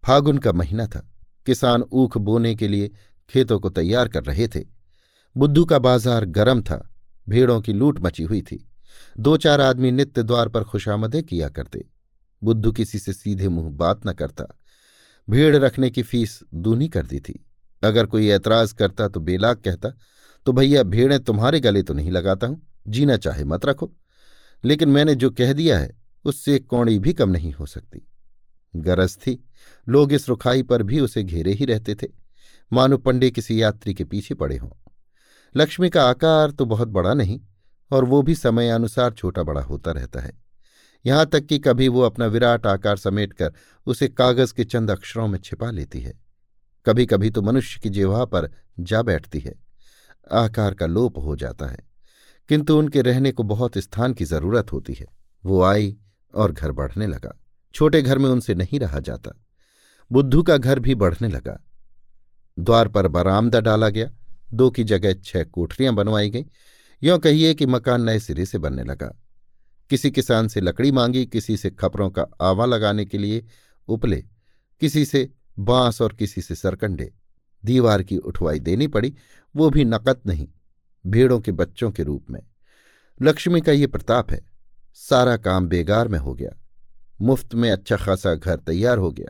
फागुन 0.03 0.37
का 0.37 0.51
महीना 0.51 0.85
था। 0.87 1.07
किसान 1.45 1.83
ऊख 1.83 2.17
बोने 2.17 2.55
के 2.55 2.67
लिए 2.67 2.91
खेतों 3.29 3.59
को 3.59 3.69
तैयार 3.69 4.07
कर 4.07 4.23
रहे 4.23 4.47
थे। 4.47 4.63
बुद्धू 5.35 5.65
का 5.65 5.79
बाज़ार 5.79 6.25
गर्म 6.25 6.61
था। 6.61 6.89
भेड़ों 7.27 7.59
की 7.61 7.73
लूट 7.73 7.99
मची 7.99 8.23
हुई 8.23 8.41
थी। 8.41 8.63
दो 9.19 9.35
चार 9.37 9.61
आदमी 9.61 9.91
नित्य 9.91 10.23
द्वार 10.23 10.49
पर 10.49 10.63
खुशामदे 10.63 11.21
किया 11.21 11.49
करते। 11.49 11.83
बुद्धू 12.41 12.71
किसी 12.71 12.99
से 12.99 13.13
सीधे 13.13 13.49
मुँह 13.49 13.69
बात 13.69 14.07
न 14.07 14.13
करता। 14.13 14.45
भीड़ 15.27 15.55
रखने 15.55 15.89
की 15.89 16.03
फ़ीस 16.03 16.39
दूनी 16.53 16.87
कर 16.87 17.05
दी 17.05 17.19
थी। 17.19 17.39
अगर 17.83 18.05
कोई 18.05 18.29
ऐतराज 18.29 18.71
करता 18.71 19.07
तो 19.07 19.19
बेलाग 19.19 19.57
कहता 19.57 19.89
तो 20.45 20.51
भैया, 20.53 20.83
भेड़ें 20.83 21.19
तुम्हारे 21.19 21.59
गले 21.59 21.83
तो 21.83 21.93
नहीं 21.93 22.11
लगाता 22.11 22.47
हूँ। 22.47 22.61
जीना 22.87 23.17
चाहे 23.17 23.43
मत 23.43 23.65
रखो। 23.65 23.91
लेकिन 24.63 24.89
मैंने 24.89 25.15
जो 25.15 25.29
कह 25.29 25.53
दिया 25.53 25.79
है 25.79 26.06
उससे 26.25 26.55
एक 26.55 26.67
कौड़ी 26.67 26.97
भी 26.99 27.13
कम 27.13 27.29
नहीं 27.29 27.51
हो 27.53 27.65
सकती। 27.65 28.01
गरज 28.73 29.15
थी, 29.17 29.37
लोग 29.87 30.13
इस 30.13 30.27
रुखाई 30.29 30.63
पर 30.63 30.83
भी 30.83 30.99
उसे 30.99 31.23
घेरे 31.23 31.53
ही 31.53 31.65
रहते 31.65 31.95
थे। 31.95 32.07
मानो 32.71 32.97
पंडे 32.97 33.29
किसी 33.31 33.61
यात्री 33.61 33.93
के 33.93 34.03
पीछे 34.03 34.35
पड़े 34.35 34.57
हों। 34.57 34.69
लक्ष्मी 35.55 35.89
का 35.89 36.03
आकार 36.03 36.51
तो 36.51 36.65
बहुत 36.65 36.87
बड़ा 36.87 37.13
नहीं, 37.13 37.39
और 37.91 38.05
वो 38.05 38.21
भी 38.21 38.35
समयानुसार 38.35 39.13
छोटा 39.13 39.43
बड़ा 39.43 39.61
होता 39.61 39.91
रहता 39.91 40.21
है। 40.21 40.31
यहाँ 41.05 41.25
तक 41.25 41.45
कि 41.45 41.59
कभी 41.59 41.87
वो 41.87 42.01
अपना 42.01 42.25
विराट 42.25 42.65
आकार 42.67 42.97
समेटकर 42.97 43.53
उसे 43.87 44.07
कागज़ 44.07 44.53
के 44.53 44.63
चंद 44.63 44.91
अक्षरों 44.91 45.27
में 45.27 45.37
छिपा 45.39 45.69
लेती 45.71 45.99
है। 45.99 46.13
कभी 46.85 47.05
कभी 47.05 47.29
तो 47.29 47.41
मनुष्य 47.41 47.79
की 47.79 47.89
जेवा 47.89 48.23
पर 48.25 48.49
जा 48.79 49.01
बैठती 49.01 49.39
है। 49.39 49.53
आकार 50.31 50.73
का 50.73 50.85
लोप 50.85 51.17
हो 51.17 51.35
जाता 51.35 51.67
है, 51.67 51.79
किंतु 52.49 52.77
उनके 52.77 53.01
रहने 53.01 53.31
को 53.31 53.43
बहुत 53.45 53.77
स्थान 53.77 54.13
की 54.13 54.25
ज़रूरत 54.25 54.71
होती 54.71 54.93
है। 54.93 55.05
वो 55.43 55.61
आई 55.63 55.95
और 56.33 56.51
घर 56.51 56.71
बढ़ने 56.71 57.07
लगा। 57.07 57.39
छोटे 57.73 58.01
घर 58.01 58.17
में 58.17 58.29
उनसे 58.29 58.55
नहीं 58.55 58.79
रहा 58.79 58.99
जाता। 58.99 59.31
बुद्धू 60.11 60.43
का 60.43 60.57
घर 60.57 60.79
भी 60.79 60.95
बढ़ने 60.95 61.27
लगा। 61.27 61.63
द्वार 62.59 62.87
पर 62.87 63.07
बरामदा 63.07 63.61
डाला 63.61 63.89
गया। 63.89 64.11
दो 64.53 64.69
की 64.69 64.83
जगह 64.83 65.13
छह 65.13 65.43
कोठरियाँ 65.43 65.93
बनवाई 65.93 66.29
गईं। 66.29 66.43
यों 67.03 67.19
कहिए 67.19 67.53
कि 67.53 67.65
मकान 67.65 68.01
नए 68.01 68.19
सिरे 68.19 68.45
से 68.45 68.57
बनने 68.57 68.83
लगा। 68.83 69.23
किसी 69.89 70.11
किसान 70.11 70.47
से 70.47 70.61
लकड़ी 70.61 70.91
मांगी, 70.91 71.25
किसी 71.25 71.57
से 71.57 71.69
खपरों 71.69 72.09
का 72.09 72.27
आवा 72.41 72.65
लगाने 72.65 73.05
के 73.05 73.17
लिए 73.17 73.45
उपले, 73.87 74.25
किसी 74.79 75.05
से 75.05 75.33
बाँस 75.59 76.01
और 76.01 76.13
किसी 76.13 76.41
से 76.41 76.55
सरकंडे। 76.55 77.13
दीवार 77.65 78.03
की 78.03 78.17
उठवाई 78.17 78.59
देनी 78.59 78.87
पड़ी, 78.87 79.15
वो 79.55 79.69
भी 79.69 79.85
नकद 79.85 80.21
नहीं, 80.25 80.47
भेड़ों 81.07 81.39
के 81.39 81.51
बच्चों 81.51 81.91
के 81.91 82.03
रूप 82.03 82.25
में। 82.29 82.41
लक्ष्मी 83.21 83.61
का 83.61 83.71
ये 83.71 83.87
प्रताप 83.87 84.31
है। 84.31 84.56
सारा 84.99 85.37
काम 85.37 85.67
बेगार 85.67 86.07
में 86.07 86.19
हो 86.19 86.33
गया। 86.33 86.49
मुफ़्त 87.21 87.53
में 87.55 87.71
अच्छा 87.71 87.95
खासा 87.95 88.33
घर 88.35 88.55
तैयार 88.55 88.97
हो 88.97 89.11
गया। 89.11 89.29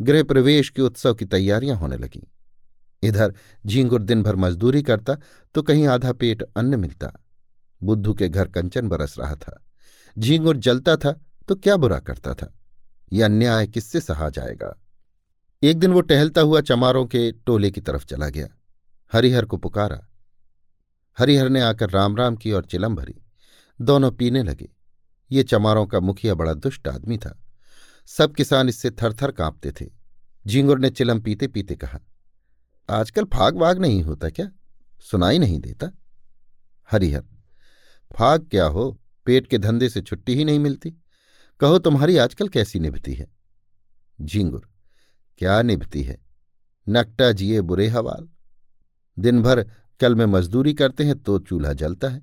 गृह 0.00 0.22
प्रवेश 0.22 0.70
के 0.70 0.82
उत्सव 0.82 1.14
की 1.14 1.24
तैयारियाँ 1.24 1.76
होने 1.76 1.96
लगीं। 1.96 2.22
इधर 3.02 3.34
झींगुर 3.66 4.02
दिन 4.02 4.22
भर 4.22 4.36
मजदूरी 4.36 4.82
करता 4.82 5.16
तो 5.54 5.62
कहीं 5.62 5.86
आधा 5.86 6.12
पेट 6.12 6.42
अन्न 6.56 6.80
मिलता। 6.80 7.12
बुद्धू 7.82 8.14
के 8.14 8.28
घर 8.28 8.48
कंचन 8.48 8.88
बरस 8.88 9.18
रहा 9.18 9.34
था। 9.34 9.64
झींगुर 10.18 10.56
जलता 10.56 10.96
था 10.96 11.12
तो 11.48 11.54
क्या 11.54 11.76
बुरा 11.76 11.98
करता 11.98 12.34
था? 12.34 12.54
यह 13.12 13.24
अन्याय 13.24 13.66
किससे 13.66 14.00
सहा 14.00 14.28
जाएगा? 14.28 14.80
एक 15.62 15.78
दिन 15.78 15.92
वो 15.92 16.00
टहलता 16.00 16.40
हुआ 16.40 16.60
चमारों 16.60 17.06
के 17.06 17.32
टोले 17.32 17.70
की 17.70 17.80
तरफ़ 17.80 18.06
चला 18.06 18.28
गया। 18.28 18.48
हरिहर 19.12 19.44
को 19.44 19.56
पुकारा। 19.56 20.08
हरिहर 21.18 21.48
ने 21.48 21.60
आकर 21.60 21.90
राम 21.90 22.16
राम 22.16 22.36
की 22.36 22.52
और 22.52 22.64
चिलम 22.64 22.96
भरी। 22.96 23.14
दोनों 23.80 24.10
पीने 24.10 24.42
लगे। 24.42 24.68
ये 25.30 25.42
चमारों 25.42 25.86
का 25.86 26.00
मुखिया 26.00 26.34
बड़ा 26.34 26.54
दुष्ट 26.54 26.88
आदमी 26.88 27.18
था। 27.18 27.38
सब 28.08 28.34
किसान 28.34 28.68
इससे 28.68 28.90
थरथर 28.90 29.30
कांपते 29.30 29.72
थे। 29.72 29.86
झींगुर 30.46 30.78
ने 30.78 30.90
चिलम 30.90 31.20
पीते 31.20 31.48
पीते 31.48 31.74
कहा, 31.74 32.00
आजकल 32.88 33.24
फाग 33.24 33.56
वाग 33.56 33.78
नहीं 33.78 34.02
होता 34.02 34.30
क्या? 34.30 34.48
सुनाई 35.00 35.38
नहीं 35.38 35.58
देता? 35.60 35.90
हरिहर, 36.90 37.24
फाग 38.10 38.46
क्या 38.50 38.66
हो, 38.66 39.00
पेट 39.26 39.46
के 39.46 39.58
धंधे 39.58 39.88
से 39.88 40.00
छुट्टी 40.02 40.34
ही 40.34 40.44
नहीं 40.44 40.58
मिलती। 40.58 40.90
कहो 41.60 41.78
तुम्हारी 41.78 42.16
आजकल 42.16 42.48
कैसी 42.48 42.78
निभती 42.78 43.14
है? 43.14 43.26
झींगुर 44.18 44.68
क्या 45.38 45.60
निभती 45.62 46.02
है? 46.02 46.18
नकटा 46.86 47.30
जिए 47.32 47.60
बुरे 47.60 47.88
हवाल। 47.88 48.28
दिन 49.18 49.42
भर 49.42 49.62
कल 50.00 50.14
में 50.14 50.26
मजदूरी 50.26 50.74
करते 50.74 51.04
हैं 51.04 51.18
तो 51.18 51.38
चूल्हा 51.38 51.72
जलता 51.72 52.08
है। 52.08 52.22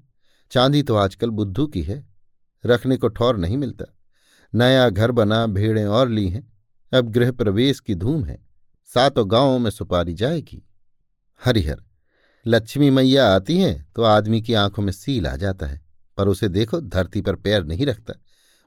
चांदी 0.51 0.83
तो 0.83 0.95
आजकल 0.95 1.29
बुद्धू 1.29 1.67
की 1.67 1.83
है। 1.83 2.10
रखने 2.65 2.97
को 2.97 3.07
ठौर 3.07 3.37
नहीं 3.37 3.57
मिलता। 3.57 3.85
नया 4.53 4.89
घर 4.89 5.11
बना, 5.11 5.45
भेड़ें 5.45 5.85
और 5.85 6.09
ली 6.09 6.29
हैं। 6.29 6.51
अब 6.91 7.09
गृह 7.09 7.31
प्रवेश 7.31 7.79
की 7.79 7.95
धूम 7.95 8.23
है। 8.25 8.39
सातों 8.89 9.29
गाँवों 9.31 9.59
में 9.59 9.71
सुपारी 9.71 10.13
जाएगी। 10.13 10.61
हरिहर, 11.41 11.83
लक्ष्मी 12.45 12.89
मैया 12.89 13.27
आती 13.27 13.57
हैं 13.57 13.85
तो 13.95 14.03
आदमी 14.03 14.41
की 14.41 14.53
आँखों 14.53 14.83
में 14.83 14.91
सील 14.91 15.27
आ 15.27 15.35
जाता 15.35 15.65
है, 15.65 15.81
पर 16.17 16.27
उसे 16.27 16.49
देखो 16.49 16.79
धरती 16.81 17.21
पर 17.21 17.35
पैर 17.35 17.63
नहीं 17.63 17.85
रखता। 17.85 18.13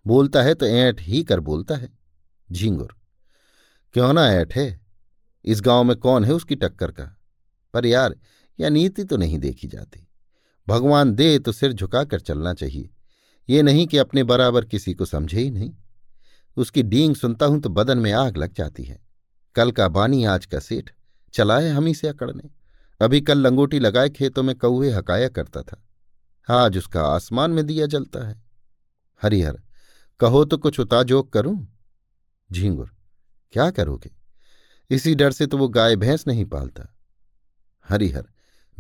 बोलता 0.07 0.43
है 0.43 0.55
तो 0.55 0.67
ऐंठ 0.67 1.01
ही 1.01 1.23
कर 1.25 1.41
बोलता 1.41 1.77
है। 1.77 1.89
झींगुर, 2.53 2.95
क्यों 3.95 4.13
ना 4.13 4.27
ऐठ 4.27 4.57
है? 4.57 4.81
इस 5.45 5.61
गाँव 5.61 5.85
में 5.85 5.97
कौन 5.97 6.25
है 6.25 6.33
उसकी 6.33 6.55
टक्कर 6.55 6.91
का? 6.91 7.17
पर 7.75 7.87
यार, 7.87 8.15
यह 8.59 8.71
नीति 8.71 9.05
तो 9.05 9.17
नहीं 9.17 9.39
देखी 9.39 9.69
जाती। 9.69 10.09
भगवान 10.69 11.13
दे 11.13 11.39
तो 11.39 11.53
सिर 11.53 11.73
झुकाकर 11.73 12.21
चलना 12.21 12.55
चाहिए। 12.55 12.94
ये 13.49 13.63
नहीं 13.63 13.87
कि 13.87 13.99
अपने 13.99 14.23
बराबर 14.23 14.65
किसी 14.65 14.95
को 14.95 15.05
समझे 15.05 15.41
ही 15.41 15.51
नहीं। 15.51 15.75
उसकी 16.57 16.83
डींग 16.83 17.15
सुनता 17.17 17.47
हूँ 17.47 17.61
तो 17.61 17.69
बदन 17.69 17.99
में 17.99 18.13
आग 18.13 18.37
लग 18.37 18.55
जाती 18.55 18.85
है। 18.85 19.03
कल 19.55 19.71
का 19.73 19.89
बानी, 19.89 20.25
आज 20.25 20.47
का 20.47 20.59
सेठ। 20.59 20.91
चलाए 21.35 21.69
हम 21.69 21.87
ही 21.87 21.95
से 21.95 22.09
अकड़ने। 22.09 22.51
अभी 23.01 23.21
कल 23.21 23.39
लंगोटी 23.39 23.79
लगाए 23.79 24.11
खेतों 24.11 24.43
में 24.43 24.57
कौए 24.57 24.91
हकाया 24.91 25.29
करता 25.29 25.63
था। 25.63 25.83
आज 26.49 26.79
उसका 26.79 27.03
आसमान 27.05 27.51
में 27.51 27.67
दिया 27.67 27.87
जलता 27.87 28.27
है। 28.29 28.43
हरिहर, 29.23 29.61
कहो 30.21 30.45
तो 30.45 30.59
कुछ 30.59 30.81
उताजोक 30.81 31.33
करूँ? 31.33 31.77
झींगुर, 32.53 32.91
क्या 33.53 33.71
करोगे? 33.71 34.11
इसी 34.91 35.15
डर 35.15 35.33
से 35.33 35.47
तो 35.47 35.59
वो 35.59 35.69
गाय 35.69 35.97
भैंस 35.97 36.27
नहीं 36.27 36.45
पालता। 36.45 36.95
हरिहर, 37.89 38.25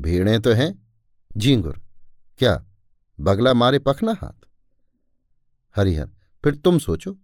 भेड़ें 0.00 0.40
तो 0.40 0.52
हैं। 0.52 0.88
झींगुर, 1.36 1.80
क्या 2.38 2.64
बगला 3.20 3.54
मारे 3.54 3.78
पखना 3.78 4.12
हाथ? 4.12 4.46
हरिहर, 5.76 6.06
फिर 6.44 6.54
तुम 6.54 6.78
सोचो। 6.78 7.16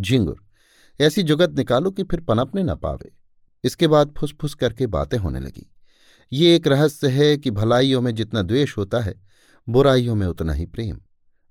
झिंगुर, 0.00 0.44
ऐसी 1.00 1.22
जुगत 1.22 1.50
निकालो 1.50 1.90
कि 1.90 2.02
फिर 2.02 2.20
पनपने 2.20 2.62
न 2.62 2.74
पावे। 2.74 3.12
इसके 3.64 3.88
बाद 3.88 4.14
फुसफुस 4.18 4.54
करके 4.54 4.86
बातें 4.86 5.18
होने 5.18 5.40
लगी। 5.40 5.72
ये 6.32 6.56
एक 6.56 6.66
रहस्य 6.66 7.08
है 7.08 7.36
कि 7.36 7.50
भलाइयों 7.50 8.00
में 8.00 8.14
जितना 8.14 8.42
द्वेष 8.42 8.76
होता 8.76 9.00
है, 9.00 9.14
बुराइयों 9.68 10.14
में 10.14 10.26
उतना 10.26 10.52
ही 10.52 10.66
प्रेम। 10.66 11.00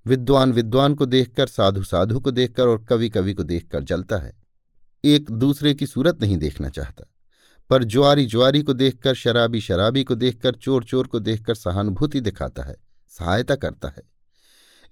विद्वान 0.06 0.54
विद्वान 0.54 0.96
को 0.96 1.06
देखकर, 1.06 1.48
साधु 1.48 1.84
साधु 1.84 2.20
को 2.20 2.32
देखकर 2.32 2.68
और 2.68 2.84
कवि 2.84 3.10
कवि 3.10 3.34
को 3.34 3.44
देखकर 3.44 3.84
जलता 3.84 4.18
है। 4.18 4.34
एक 5.06 5.32
दूसरे 5.32 5.74
की 5.74 5.88
सूरत 5.88 6.22
नहीं 6.22 6.38
देखना 6.38 6.70
चाहता। 6.70 7.12
पर 7.70 7.84
ज्वारी 7.84 8.26
ज्वारी 8.26 8.62
को 8.62 8.74
देखकर, 8.74 9.14
शराबी 9.14 9.62
शराबी 9.62 10.04
को 10.04 10.16
देखकर, 10.16 10.56
चोर 10.56 10.84
चोर 10.84 11.08
को 11.08 11.20
देखकर 11.20 11.56
सहानुभूति 11.56 12.22
दिखाता 12.22 12.64
है, 12.64 12.76
सहायता 13.10 13.56
करता 13.56 13.88
है। 13.88 14.15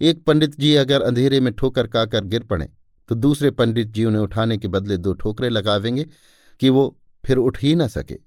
एक 0.02 0.24
पंडित 0.24 0.60
जी 0.60 0.76
अगर 0.76 1.02
अंधेरे 1.02 1.40
में 1.40 1.54
ठोकर 1.54 1.88
काकर 1.88 2.24
गिर 2.24 2.44
पड़े 2.44 2.70
तो 3.10 3.16
दूसरे 3.16 3.52
पंडित 3.52 3.88
जी 3.88 4.06
उन्हें 4.06 4.22
उठाने 4.22 4.58
के 4.58 4.68
बदले 4.68 4.98
दो 4.98 5.14
ठोकरे 5.14 5.50
लगावेंगे 5.50 6.06
कि 6.60 6.70
वो 6.70 7.00
फिर 7.26 7.38
उठ 7.38 7.64
ही 7.64 7.76
ना 7.76 7.88
सके। 7.88 8.18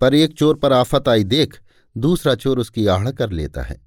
पर 0.00 0.14
एक 0.14 0.32
चोर 0.32 0.56
पर 0.56 0.72
आफत 0.72 1.08
आई 1.08 1.24
देख, 1.24 1.60
दूसरा 1.96 2.34
चोर 2.34 2.58
उसकी 2.58 2.86
आड़ 2.86 3.10
कर 3.10 3.30
लेता 3.30 3.62
है। 3.62 3.80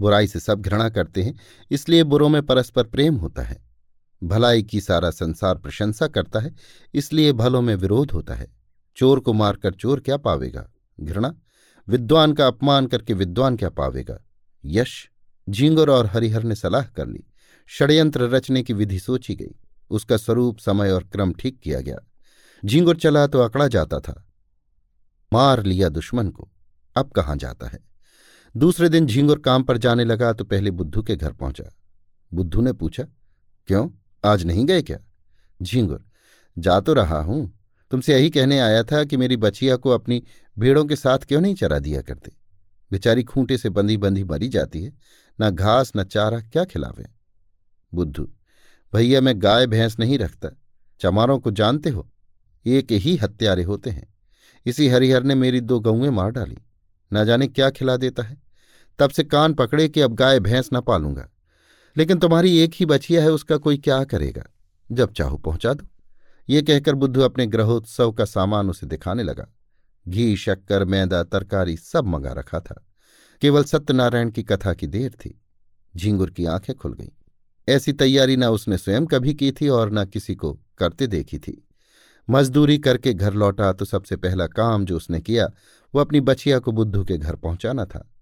बुराई 0.00 0.26
से 0.26 0.40
सब 0.40 0.60
घृणा 0.60 0.88
करते 0.88 1.22
हैं, 1.22 1.34
इसलिए 1.70 2.04
बुरों 2.04 2.28
में 2.28 2.42
परस्पर 2.42 2.84
प्रेम 2.84 3.14
होता 3.14 3.42
है। 3.42 3.64
भलाई 4.24 4.62
की 4.62 4.80
सारा 4.80 5.10
संसार 5.10 5.58
प्रशंसा 5.58 6.06
करता 6.08 6.40
है, 6.40 6.54
इसलिए 6.94 7.32
भलों 7.32 7.62
में 7.62 7.74
विरोध 7.76 8.10
होता 8.10 8.34
है। 8.34 8.52
चोर 8.96 9.20
को 9.20 9.32
मारकर 9.32 9.72
चोर 9.72 10.00
क्या 10.00 10.16
पावेगा? 10.16 10.70
घृणा? 11.00 11.34
विद्वान 11.88 12.32
का 12.32 12.46
अपमान 12.46 12.86
करके 12.86 13.14
विद्वान 13.14 13.56
क्या 13.56 13.68
पावेगा? 13.68 14.18
यश? 14.64 15.10
झींगुर 15.48 15.90
और 15.90 16.06
हरिहर 16.06 16.42
ने 16.42 16.54
सलाह 16.54 16.84
कर 16.86 17.06
ली। 17.06 17.24
षड्यंत्र 17.68 18.22
रचने 18.22 18.62
की 18.62 18.72
विधि 18.72 18.98
सोची 18.98 19.34
गई। 19.34 19.54
उसका 19.90 20.16
स्वरूप, 20.16 20.58
समय 20.58 20.90
और 20.90 21.04
क्रम 21.04 21.32
ठीक 21.32 21.60
किया 21.60 21.80
गया। 21.80 21.96
झींगुर 22.64 22.96
चला 22.96 23.26
तो 23.26 23.40
अकड़ा 23.40 23.68
जाता 23.68 24.00
था। 24.00 24.26
मार 25.32 25.62
लिया 25.62 25.88
दुश्मन 25.88 26.28
को। 26.28 26.48
अब 26.96 27.10
कहाँ 27.10 27.36
जाता 27.36 27.68
है? 27.68 27.78
दूसरे 28.56 28.88
दिन 28.88 29.06
झींगुर 29.06 29.38
काम 29.38 29.62
पर 29.62 29.78
जाने 29.78 30.04
लगा 30.04 30.32
तो 30.32 30.44
पहले 30.44 30.70
बुद्धू 30.70 31.02
के 31.02 31.16
घर 31.16 31.32
पहुँचा। 31.32 31.64
बुद्धू 32.34 32.60
ने 32.60 32.72
पूछा, 32.72 33.04
क्यों? 33.68 33.88
आज 34.24 34.44
नहीं 34.44 34.66
गए 34.66 34.82
क्या? 34.82 34.98
झींगुर 35.62 36.04
जा 36.58 36.80
तो 36.80 36.94
रहा 36.94 37.20
हूँ। 37.20 37.52
तुमसे 37.90 38.12
यही 38.12 38.30
कहने 38.30 38.58
आया 38.58 38.82
था 38.82 39.04
कि 39.04 39.16
मेरी 39.16 39.36
बचिया 39.36 39.76
को 39.76 39.90
अपनी 39.90 40.22
भेड़ों 40.58 40.84
के 40.84 40.96
साथ 40.96 41.18
क्यों 41.18 41.40
नहीं 41.40 41.54
चरा 41.54 41.78
दिया 41.78 42.02
करते? 42.02 42.32
बेचारी 42.90 43.22
खूंटे 43.22 43.58
से 43.58 43.70
बंधी 43.70 43.96
बंधी 43.96 44.24
मरी 44.24 44.48
जाती 44.48 44.82
है। 44.82 44.92
न 45.40 45.50
घास, 45.50 45.92
न 45.96 46.04
चारा, 46.04 46.40
क्या 46.40 46.64
खिलावे? 46.64 47.06
बुद्धू, 47.94 48.30
भैया 48.94 49.20
मैं 49.20 49.42
गाय 49.42 49.66
भैंस 49.66 49.98
नहीं 49.98 50.18
रखता, 50.18 50.48
चमारों 51.00 51.38
को 51.38 51.50
जानते 51.50 51.90
हो? 51.90 52.10
एक 52.66 52.92
ही 52.92 53.16
हत्यारे 53.16 53.62
होते 53.62 53.90
हैं। 53.90 54.14
इसी 54.66 54.88
हरिहर 54.88 55.22
ने 55.22 55.34
मेरी 55.34 55.60
दो 55.60 55.80
गऊएँ 55.80 56.10
मार 56.10 56.30
डाली। 56.30 56.58
न 57.12 57.24
जाने 57.24 57.46
क्या 57.46 57.70
खिला 57.70 57.96
देता 57.96 58.22
है? 58.22 58.42
तब 58.98 59.10
से 59.10 59.24
कान 59.24 59.54
पकड़े 59.54 59.88
कि 59.88 60.00
अब 60.00 60.14
गाय 60.14 60.40
भैंस 60.40 60.70
न 60.72 60.80
पालूँगा। 60.80 61.28
लेकिन 61.96 62.18
तुम्हारी 62.18 62.58
एक 62.58 62.70
ही 62.74 62.86
बछिया 62.86 63.22
है, 63.22 63.30
उसका 63.30 63.56
कोई 63.56 63.78
क्या 63.78 64.04
करेगा? 64.04 64.42
जब 64.92 65.12
चाहो 65.12 65.36
पहुँचा 65.36 65.74
दो। 65.74 65.86
ये 66.48 66.62
कहकर 66.62 66.94
बुद्धू 66.94 67.20
अपने 67.20 67.46
ग्रहोत्सव 67.46 68.12
का 68.12 68.24
सामान 68.24 68.70
उसे 68.70 68.86
दिखाने 68.86 69.22
लगा। 69.22 69.46
घी, 70.08 70.36
शक्कर, 70.36 70.84
मैदा, 70.84 71.24
तरकारी 71.24 71.76
सब 71.76 72.04
मंगा 72.04 72.32
रखा 72.32 72.60
था। 72.60 72.86
केवल 73.44 73.64
सत्यनारायण 73.64 74.30
की 74.30 74.42
कथा 74.42 74.74
की 74.74 74.86
देर 74.86 75.10
थी। 75.10 75.42
झींगुर 75.96 76.30
की 76.30 76.44
आँखें 76.44 76.76
खुल 76.76 76.94
गईं। 76.94 77.30
ऐसी 77.68 77.92
तैयारी 77.92 78.36
न 78.36 78.44
उसने 78.44 78.78
स्वयं 78.78 79.06
कभी 79.06 79.34
की 79.34 79.52
थी 79.52 79.68
और 79.68 79.92
न 79.92 80.04
किसी 80.04 80.34
को 80.34 80.58
करते 80.78 81.06
देखी 81.06 81.38
थी। 81.38 81.68
मजदूरी 82.30 82.78
करके 82.78 83.14
घर 83.14 83.34
लौटा 83.34 83.72
तो 83.72 83.84
सबसे 83.84 84.16
पहला 84.16 84.46
काम 84.46 84.84
जो 84.84 84.96
उसने 84.96 85.20
किया 85.20 85.50
वो 85.94 86.00
अपनी 86.00 86.20
बचिया 86.20 86.58
को 86.58 86.72
बुद्धू 86.72 87.04
के 87.04 87.18
घर 87.18 87.36
पहुंचाना 87.36 87.84
था। 87.84 88.12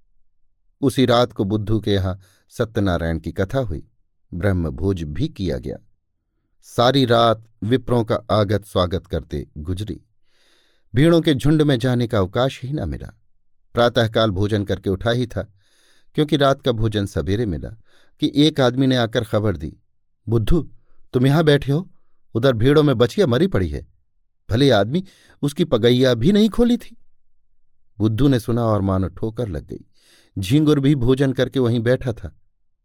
उसी 0.80 1.06
रात 1.06 1.32
को 1.32 1.44
बुद्धू 1.44 1.80
के 1.80 1.90
यहाँ 1.90 2.20
सत्यनारायण 2.50 3.18
की 3.18 3.32
कथा 3.32 3.58
हुई। 3.58 3.88
ब्रह्म 4.34 4.70
भोज 4.70 5.02
भी 5.02 5.28
किया 5.28 5.58
गया। 5.58 5.76
सारी 6.62 7.04
रात 7.04 7.48
विप्रों 7.62 8.04
का 8.04 8.14
आगत 8.30 8.64
स्वागत 8.64 9.06
करते 9.06 9.46
गुजरी। 9.58 10.00
भीड़ों 10.94 11.20
के 11.20 11.34
झुंड 11.34 11.62
में 11.62 11.78
जाने 11.78 12.06
का 12.06 12.18
अवकाश 12.18 12.62
ही 12.62 12.72
न 12.72 12.88
मिला। 12.88 13.18
प्रातःकाल 13.74 14.30
भोजन 14.30 14.64
करके 14.64 14.90
उठा 14.90 15.10
ही 15.10 15.26
था, 15.26 15.52
क्योंकि 16.14 16.36
रात 16.36 16.62
का 16.62 16.72
भोजन 16.72 17.06
सवेरे 17.06 17.46
मिला, 17.46 17.68
कि 18.20 18.32
एक 18.34 18.60
आदमी 18.60 18.86
ने 18.86 18.96
आकर 18.96 19.24
खबर 19.24 19.56
दी, 19.56 19.76
बुद्धू, 20.28 20.70
तुम 21.12 21.26
यहाँ 21.26 21.44
बैठे 21.44 21.72
हो? 21.72 21.90
उधर 22.34 22.52
भीड़ों 22.52 22.82
में 22.82 22.98
बचिया 22.98 23.26
मरी 23.26 23.46
पड़ी 23.46 23.68
है। 23.68 23.86
भले 24.50 24.70
आदमी 24.70 25.04
उसकी 25.42 25.64
पगैया 25.64 26.14
भी 26.14 26.32
नहीं 26.32 26.48
खोली 26.48 26.76
थी? 26.76 26.96
बुद्धू 27.98 28.28
ने 28.28 28.40
सुना 28.40 28.64
और 28.64 28.80
मानो 28.80 29.08
ठोकर 29.08 29.48
लग 29.48 29.66
गई। 29.66 29.84
झींगुर 30.38 30.80
भी 30.80 30.94
भोजन 30.94 31.32
करके 31.32 31.60
वहीं 31.60 31.80
बैठा 31.80 32.12
था। 32.12 32.40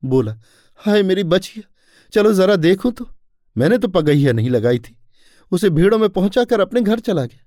बोला, 0.06 0.38
हाय 0.75 1.03
मेरी 1.03 1.24
बचिया 1.24 1.74
चलो 2.13 2.34
जरा 2.34 2.56
देखो 2.56 2.91
तो। 2.91 3.10
मैंने 3.58 3.77
तो 3.77 3.88
पगैया 3.88 4.34
नहीं 4.34 4.50
लगाई 4.50 4.79
थी। 4.79 4.98
उसे 5.51 5.70
भीड़ों 5.70 5.98
में 5.98 6.10
पहुंचाकर 6.10 6.60
अपने 6.60 6.82
घर 6.82 7.00
चला 7.00 7.25
गया। 7.25 7.46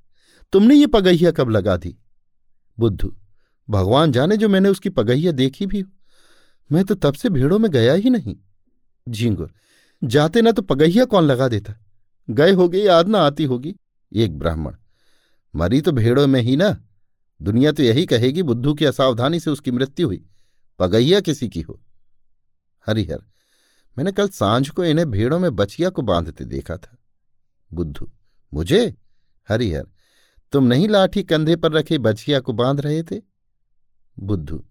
तुमने 0.53 0.75
ये 0.75 0.87
पगैया 0.87 1.31
कब 1.31 1.51
लगा 1.51 1.77
दी? 1.77 1.97
बुद्धू 2.79 3.17
भगवान 3.71 4.13
जाने 4.13 4.37
जो 4.37 4.49
मैंने 4.49 4.69
उसकी 4.69 4.91
पगहिया 4.91 5.33
देखी 5.33 5.67
भी 5.67 5.81
हो। 5.81 5.91
मैं 6.73 6.85
तो 6.85 6.95
तब 6.95 7.15
से 7.15 7.29
भीड़ों 7.29 7.59
में 7.59 7.71
गया 7.71 7.93
ही 7.93 8.11
नहीं। 8.11 8.37
झींगुर, 9.09 9.53
जाते 10.05 10.43
ना 10.43 10.53
तो 10.53 10.63
पगैया 10.63 11.05
कौन 11.05 11.25
लगा 11.25 11.49
देता? 11.49 11.75
गए 12.31 12.53
होगे 12.53 12.79
याद 12.79 13.09
ना 13.09 13.19
आती 13.19 13.45
होगी? 13.45 13.75
एक 14.13 14.39
ब्राह्मण, 14.39 14.75
मरी 15.55 15.81
तो 15.81 15.93
भेड़ों 15.93 16.27
में 16.27 16.41
ही 16.41 16.57
ना। 16.57 16.77
दुनिया 17.41 17.73
तो 17.73 17.83
यही 17.83 18.07
कहेगी, 18.07 18.43
बुद्धू 18.43 18.75
की 18.75 18.85
असावधानी 18.85 19.41
से 19.41 19.51
उसकी 19.51 19.71
मृत्यु 19.71 20.07
हुई। 20.07 20.25
पगहिया 20.79 21.21
किसी 21.21 21.49
की 21.49 21.61
हो? 21.61 21.81
हरिहर, 22.87 23.19
मैंने 23.99 24.13
कल 24.13 24.29
साँझ 24.29 24.69
को 24.69 24.85
इन्हें 24.85 25.11
भेड़ों 25.11 25.39
में 25.39 25.55
बचिया 25.57 25.91
को 25.91 26.03
बांधते 26.03 26.45
देखा 26.45 26.77
था। 26.77 26.97
बुद्धू, 27.73 28.11
मुझे? 28.55 28.95
हरिहर, 29.49 29.87
तुम 30.53 30.65
नहीं 30.65 30.89
लाठी 30.89 31.23
कंधे 31.23 31.57
पर 31.57 31.73
रखे 31.73 31.99
बचिया 31.99 32.41
को 32.41 32.53
बाँध 32.53 32.81
रहे 32.81 33.03
थे? 33.03 33.30
बुद्धू, 34.21 34.65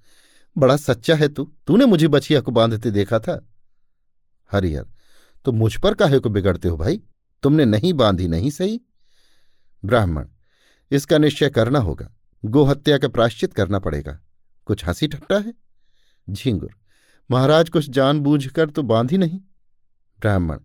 बड़ा 0.57 0.75
सच्चा 0.77 1.15
है 1.15 1.27
तू। 1.29 1.43
तूने 1.67 1.85
मुझे 1.85 2.07
बछिया 2.07 2.41
को 2.41 2.51
बांधते 2.51 2.91
देखा 2.91 3.19
था। 3.19 3.45
हरिहर 4.51 4.85
तो 5.45 5.51
मुझ 5.51 5.75
पर 5.77 5.93
काहे 5.93 6.19
को 6.19 6.29
बिगड़ते 6.29 6.67
हो 6.67 6.77
भाई? 6.77 7.01
तुमने 7.43 7.65
नहीं 7.65 7.93
बांधी, 7.93 8.27
नहीं 8.27 8.49
सही। 8.49 8.81
ब्राह्मण, 9.83 10.27
इसका 10.91 11.17
निश्चय 11.17 11.49
करना 11.49 11.79
होगा। 11.79 12.11
गोहत्या 12.43 12.97
का 12.97 13.07
प्राश्चित 13.07 13.53
करना 13.53 13.79
पड़ेगा। 13.79 14.19
कुछ 14.67 14.85
हँसी 14.85 15.07
ठट्टा 15.07 15.37
है? 15.37 15.53
झींगुर, 16.29 16.73
महाराज 17.31 17.69
कुछ 17.69 17.89
जानबूझकर 17.89 18.69
तो 18.69 18.83
बांधी 18.83 19.17
नहीं। 19.17 19.39
ब्राह्मण, 20.19 20.59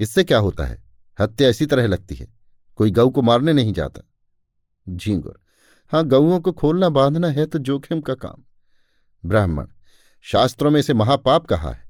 इससे 0.00 0.24
क्या 0.24 0.38
होता 0.38 0.64
है? 0.64 0.82
हत्या 1.18 1.48
इसी 1.48 1.66
तरह 1.66 1.86
लगती 1.86 2.14
है। 2.14 2.28
कोई 2.76 2.90
गऊ 2.90 3.10
को 3.10 3.22
मारने 3.22 3.52
नहीं 3.52 3.72
जाता। 3.72 4.00
झींगुर 4.86 5.40
हाँ 5.88 6.04
गऊओं 6.04 6.40
को 6.40 6.52
खोलना 6.52 6.88
बांधना 6.88 7.28
है 7.28 7.46
तो 7.46 7.58
जोखिम 7.58 8.00
का 8.00 8.14
काम। 8.14 8.42
ब्राह्मण, 9.28 9.66
शास्त्रों 10.22 10.70
में 10.70 10.80
इसे 10.80 10.94
महापाप 10.94 11.46
कहा 11.46 11.72
है। 11.72 11.88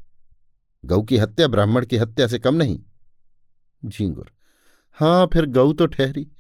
गऊ 0.85 1.03
की 1.03 1.17
हत्या 1.17 1.49
ब्राह्मण 1.49 1.87
की 1.87 1.97
हत्या 1.97 2.27
से 2.27 2.39
कम 2.39 2.55
नहीं। 2.55 2.81
झींगुर 3.85 4.31
हाँ 4.93 5.29
फिर 5.33 5.47
गऊ 5.47 5.73
तो 5.73 5.87
ठहरी। 5.87 6.31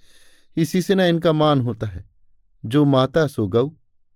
इसी 0.56 0.82
से 0.82 0.94
ना 0.94 1.06
इनका 1.06 1.32
मान 1.32 1.60
होता 1.60 1.86
है। 1.86 2.10
जो 2.64 2.84
माता 2.84 3.26
सो 3.26 3.46
गऊ, 3.46 3.70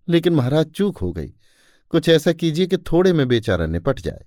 लेकिन 0.09 0.35
महाराज 0.35 0.67
चूक 0.67 0.99
हो 0.99 1.13
गई। 1.13 1.35
कुछ 1.89 2.09
ऐसा 2.09 2.33
कीजिए 2.33 2.67
कि 2.67 2.77
थोड़े 2.77 3.13
में 3.13 3.29
बेचारा 3.29 3.67
निपट 3.67 4.01
जाए। 4.01 4.27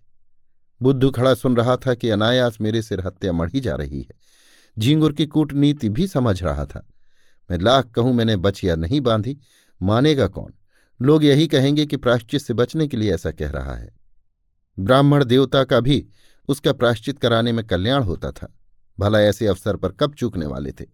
बुद्धू 0.82 1.12
खड़ा 1.12 1.34
सुन 1.34 1.56
रहा 1.56 1.78
था 1.78 1.94
कि 1.94 2.10
अनायास 2.10 2.58
मेरे 2.62 2.82
सिर 2.82 3.08
हत्या 3.08 3.34
मढ़ी 3.34 3.60
जा 3.60 3.76
रही 3.76 4.02
है। 4.02 4.16
झींगुर 4.80 5.14
की 5.14 5.26
कूटनीति 5.26 5.90
भी 5.90 6.08
समझ 6.08 6.44
रहा 6.44 6.66
था। 6.66 6.88
मैं 7.52 7.58
लाख 7.58 7.86
कहूँ 7.86 8.14
मैंने 8.14 8.36
बचिया 8.36 8.76
नहीं 8.76 9.02
बांधी, 9.02 9.38
मानेगा 9.82 10.28
कौन? 10.28 10.54
लोग 11.02 11.24
यही 11.24 11.48
कहेंगे 11.48 11.86
कि 11.86 11.98
प्राश्चित 11.98 12.42
से 12.42 12.54
बचने 12.54 12.88
के 12.88 12.98
लिए 12.98 13.14
ऐसा 13.14 13.32
कह 13.32 13.50
रहा 13.50 13.76
है। 13.76 13.96
ब्राह्मण 14.80 15.26
देवता 15.26 15.64
का 15.64 15.80
भी 15.80 16.08
उसका 16.48 16.74
प्राश्चित 16.74 17.20
कराने 17.20 17.52
में 17.52 17.68
कल्याण 17.68 18.04
होता 18.04 18.32
था। 18.32 18.60
भला 19.00 19.22
ऐसे 19.22 19.48
अवसर 19.48 19.76
पर 19.76 19.92
कब 19.92 20.14
चूकने 20.14 20.46
वाले 20.46 20.72
थे? 20.72 20.86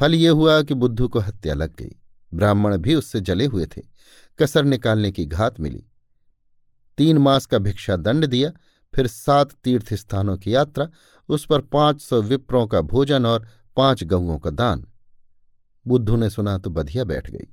फल 0.00 0.14
ये 0.14 0.28
हुआ 0.28 0.62
कि 0.62 0.74
बुद्धू 0.74 1.08
को 1.08 1.18
हत्या 1.18 1.54
लग 1.54 1.76
गई। 1.76 1.96
ब्राह्मण 2.34 2.76
भी 2.76 2.94
उससे 2.94 3.20
जले 3.20 3.46
हुए 3.46 3.66
थे। 3.66 3.82
कसर 4.38 4.64
निकालने 4.64 5.10
की 5.10 5.26
घात 5.26 5.60
मिली। 5.60 5.84
तीन 6.98 7.18
मास 7.18 7.46
का 7.46 7.58
भिक्षा 7.58 7.96
दंड 7.96 8.26
दिया, 8.26 8.52
फिर 8.94 9.06
सात 9.06 9.52
तीर्थ 9.52 9.94
स्थानों 9.94 10.36
की 10.36 10.54
यात्रा, 10.54 10.88
उस 11.28 11.46
पर 11.46 11.60
पाँच 11.60 12.00
सौ 12.00 12.22
विप्रों 12.22 12.66
का 12.66 12.80
भोजन 12.80 13.26
और 13.26 13.48
पाँच 13.76 14.04
गऊओं 14.04 14.38
का 14.38 14.50
दान। 14.50 14.91
बुद्धू 15.86 16.16
ने 16.16 16.30
सुना 16.30 16.56
तो 16.58 16.70
बधिया 16.70 17.04
बैठ 17.04 17.30
गई। 17.30 17.48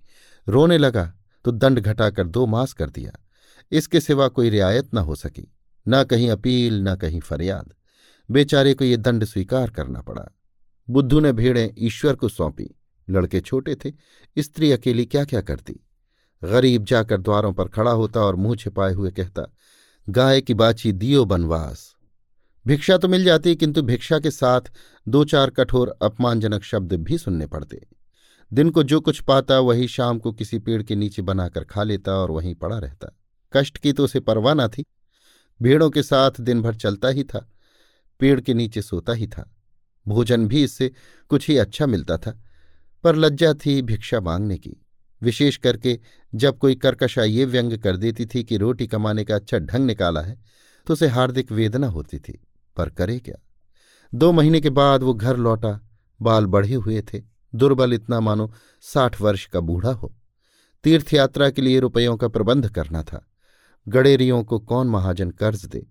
रोने 0.47 0.77
लगा 0.77 1.11
तो 1.45 1.51
दंड 1.51 1.79
घटाकर 1.79 2.27
दो 2.27 2.45
मास 2.45 2.73
कर 2.73 2.89
दिया। 2.89 3.11
इसके 3.71 3.99
सिवा 3.99 4.27
कोई 4.27 4.49
रियायत 4.49 4.93
न 4.93 4.97
हो 4.97 5.15
सकी, 5.15 5.47
न 5.85 6.03
कहीं 6.03 6.29
अपील, 6.29 6.81
न 6.83 6.95
कहीं 6.95 7.19
फरियाद। 7.19 7.73
बेचारे 8.29 8.73
को 8.73 8.85
ये 8.85 8.97
दंड 8.97 9.23
स्वीकार 9.23 9.69
करना 9.69 10.01
पड़ा। 10.01 10.25
बुद्धू 10.87 11.19
ने 11.19 11.31
भेड़ें 11.33 11.69
ईश्वर 11.77 12.15
को 12.15 12.29
सौंपी। 12.29 12.69
लड़के 13.07 13.41
छोटे 13.41 13.75
थे, 13.75 13.91
स्त्री 14.37 14.71
अकेली 14.71 15.05
क्या 15.05 15.23
क्या 15.25 15.41
करती? 15.41 15.79
गरीब 16.41 16.83
जाकर 16.83 17.21
द्वारों 17.21 17.53
पर 17.53 17.67
खड़ा 17.67 17.91
होता 17.91 18.19
और 18.19 18.35
मुँह 18.35 18.55
छिपाए 18.55 18.93
हुए 18.93 19.11
कहता, 19.11 19.45
गाय 20.09 20.41
की 20.41 20.53
बाची 20.53 20.91
दियो 20.91 21.25
बनवास। 21.25 21.93
भिक्षा 22.65 22.97
तो 22.97 23.07
मिल 23.07 23.23
जाती, 23.23 23.55
किंतु 23.55 23.81
भिक्षा 23.81 24.19
के 24.19 24.31
साथ 24.31 24.71
दो 25.07 25.23
चार 25.25 25.49
कठोर 25.49 25.95
अपमानजनक 26.01 26.63
शब्द 26.63 26.93
भी 26.93 27.17
सुनने 27.17 27.47
पड़ते। 27.47 27.85
दिन 28.53 28.69
को 28.69 28.83
जो 28.83 28.99
कुछ 29.01 29.21
पाता, 29.21 29.59
वही 29.59 29.87
शाम 29.87 30.19
को 30.19 30.31
किसी 30.31 30.59
पेड़ 30.59 30.81
के 30.83 30.95
नीचे 30.95 31.21
बनाकर 31.21 31.63
खा 31.63 31.83
लेता 31.83 32.13
और 32.13 32.31
वहीं 32.31 32.55
पड़ा 32.55 32.77
रहता। 32.77 33.15
कष्ट 33.53 33.77
की 33.77 33.93
तो 33.93 34.03
उसे 34.03 34.19
परवाह 34.19 34.53
न 34.53 34.67
थी। 34.67 34.83
भेड़ों 35.61 35.89
के 35.89 36.03
साथ 36.03 36.41
दिन 36.41 36.61
भर 36.61 36.75
चलता 36.75 37.07
ही 37.07 37.23
था, 37.23 37.47
पेड़ 38.19 38.39
के 38.41 38.53
नीचे 38.53 38.81
सोता 38.81 39.13
ही 39.13 39.27
था। 39.27 39.49
भोजन 40.07 40.47
भी 40.47 40.63
इससे 40.63 40.91
कुछ 41.29 41.47
ही 41.49 41.57
अच्छा 41.57 41.85
मिलता 41.85 42.17
था, 42.17 42.39
पर 43.03 43.15
लज्जा 43.15 43.53
थी 43.53 43.81
भिक्षा 43.81 44.19
मांगने 44.19 44.57
की। 44.57 44.75
विशेष 45.21 45.57
करके 45.57 45.99
जब 46.35 46.57
कोई 46.57 46.75
कर्कशा 46.75 47.23
ये 47.23 47.45
व्यंग 47.45 47.77
कर 47.77 47.97
देती 47.97 48.25
थी 48.25 48.43
कि 48.43 48.57
रोटी 48.57 48.87
कमाने 48.87 49.23
का 49.23 49.35
अच्छा 49.35 49.57
ढंग 49.57 49.85
निकाला 49.85 50.21
है 50.21 50.37
तो 50.87 50.93
उसे 50.93 51.07
हार्दिक 51.07 51.51
वेदना 51.51 51.87
होती 51.87 52.19
थी। 52.19 52.39
पर 52.77 52.89
करे 52.89 53.19
क्या? 53.19 53.35
दो 54.13 54.31
महीने 54.31 54.61
के 54.61 54.69
बाद 54.69 55.03
वो 55.03 55.13
घर 55.13 55.37
लौटा, 55.37 55.79
बाल 56.21 56.45
बढ़े 56.45 56.73
हुए 56.73 57.01
थे। 57.01 57.21
दुर्बल 57.53 57.93
इतना 57.93 58.19
मानो 58.19 58.51
साठ 58.83 59.21
वर्ष 59.21 59.45
का 59.45 59.59
बूढ़ा 59.59 59.91
हो। 59.91 60.13
तीर्थयात्रा 60.83 61.49
के 61.49 61.61
लिए 61.61 61.79
रुपयों 61.79 62.15
का 62.17 62.27
प्रबंध 62.27 62.69
करना 62.69 63.03
था। 63.03 63.25
गड़ेरियों 63.87 64.43
को 64.43 64.59
कौन 64.59 64.87
महाजन 64.87 65.31
कर्ज 65.31 65.65
दे? 65.65 65.85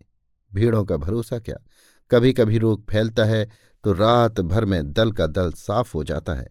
भीड़ों 0.53 0.85
का 0.85 0.97
भरोसा 0.97 1.39
क्या? 1.39 1.57
कभी 2.11 2.33
कभी 2.33 2.59
रोग 2.59 2.89
फैलता 2.91 3.25
है 3.25 3.49
तो 3.85 3.93
रात 3.93 4.41
भर 4.41 4.65
में 4.65 4.93
दल 4.93 5.13
का 5.13 5.27
दल 5.27 5.53
साफ़ 5.53 5.93
हो 5.95 6.05
जाता 6.05 6.35
है। 6.35 6.49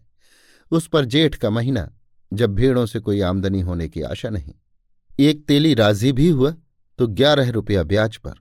उस 0.70 0.86
पर 0.88 1.04
जेठ 1.04 1.34
का 1.34 1.50
महीना, 1.50 1.88
जब 2.32 2.54
भीड़ों 2.54 2.86
से 2.86 3.00
कोई 3.00 3.20
आमदनी 3.20 3.60
होने 3.60 3.88
की 3.88 4.02
आशा 4.02 4.28
नहीं। 4.28 4.54
एक 5.20 5.44
तेली 5.46 5.74
राज़ी 5.74 6.12
भी 6.12 6.28
हुआ 6.28 6.54
तो 6.98 7.06
ग्यारह 7.06 7.50
रुपया 7.50 7.82
ब्याज 7.82 8.16
पर। 8.16 8.34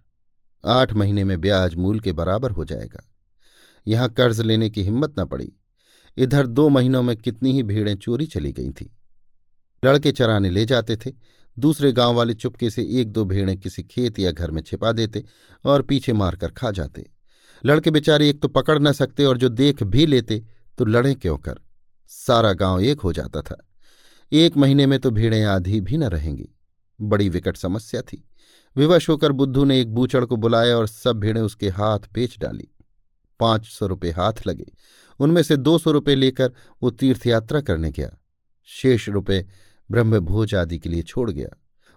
आठ 0.64 0.94
महीने 0.94 1.24
में 1.24 1.40
ब्याज 1.42 1.76
मूल 1.76 2.00
के 2.00 2.14
बराबर 2.14 2.52
हो 2.52 2.66
जाएगा। 2.66 3.04
यहाँ 3.88 4.10
कर्ज 4.10 4.42
लेने 4.42 4.70
की 4.70 4.84
हिम्मत 4.84 5.20
न 5.20 5.26
पड़ी। 5.26 5.52
इधर 6.18 6.48
दो 6.48 6.70
महीनों 6.70 7.04
में 7.04 7.18
कितनी 7.18 7.52
ही 7.52 7.64
भीड़ें 7.64 7.96
चोरी 7.96 8.26
चली 8.26 8.52
गई 8.52 8.70
थीं। 8.70 8.88
लड़के 9.86 10.12
चराने 10.12 10.50
ले 10.50 10.66
जाते 10.66 10.96
थे, 10.96 11.12
दूसरे 11.60 11.92
गाँव 11.92 12.16
वाले 12.16 12.34
चुपके 12.34 12.70
से 12.70 12.84
एक 13.02 13.12
दो 13.12 13.26
भेड़ें 13.26 13.58
किसी 13.58 13.84
खेत 13.84 14.20
या 14.20 14.32
घर 14.32 14.52
में 14.52 14.62
छिपा 14.62 14.92
देते 14.92 15.24
और 15.66 15.82
पीछे 15.82 16.14
मारकर 16.14 16.48
खा 16.48 16.72
जाते। 16.72 17.10
लड़के 17.66 17.92
बेचारे 17.92 18.30
एक 18.30 18.42
तो 18.42 18.48
पकड़ 18.48 18.80
न 18.80 18.92
सकते 18.92 19.26
और 19.26 19.38
जो 19.38 19.50
देख 19.50 19.84
भी 19.84 20.06
लेते 20.06 20.44
तो 20.78 20.86
लड़े 20.86 21.16
क्यों 21.16 21.38
कर? 21.38 21.60
सारा 22.08 22.54
गाँव 22.54 22.82
एक 22.82 23.02
हो 23.02 23.14
जाता 23.14 23.42
था। 23.42 23.70
एक 24.32 24.58
महीने 24.58 24.86
में 24.86 25.00
तो 25.00 25.12
भेड़ें 25.12 25.44
आधी 25.44 25.82
भी 25.82 25.98
न 25.98 26.04
रहेंगी। 26.04 26.50
बड़ी 27.02 27.30
विकट 27.30 27.58
समस्या 27.58 28.02
थी। 28.02 28.30
विवश 28.76 29.10
होकर 29.10 29.32
बुद्धू 29.32 29.66
ने 29.66 29.82
एक 29.82 29.94
बूचड़ 29.94 30.26
को 30.26 30.36
बुलाया 30.36 30.78
और 30.78 30.88
सब 30.88 31.20
भेड़ें 31.20 31.42
उसके 31.42 31.70
हाथ 31.70 32.00
बेच 32.14 32.40
डाली। 32.40 32.68
पाँच 33.40 33.66
सौ 33.66 33.88
रुपये 33.88 34.12
हाथ 34.12 34.46
लगे। 34.48 34.72
उनमें 35.20 35.42
से 35.44 35.58
दो 35.58 35.78
सौ 35.78 35.92
रुपये 35.92 36.16
लेकर 36.16 36.52
वो 36.84 36.90
तीर्थयात्रा 36.92 37.62
करने 37.62 37.92
गया। 37.92 38.10
शेष 38.70 39.08
रुपये 39.10 39.46
ब्रह्मभोज 39.90 40.56
आदि 40.56 40.80
के 40.80 40.90
लिए 40.90 41.04
छोड़ 41.04 41.30
गया। 41.32 41.50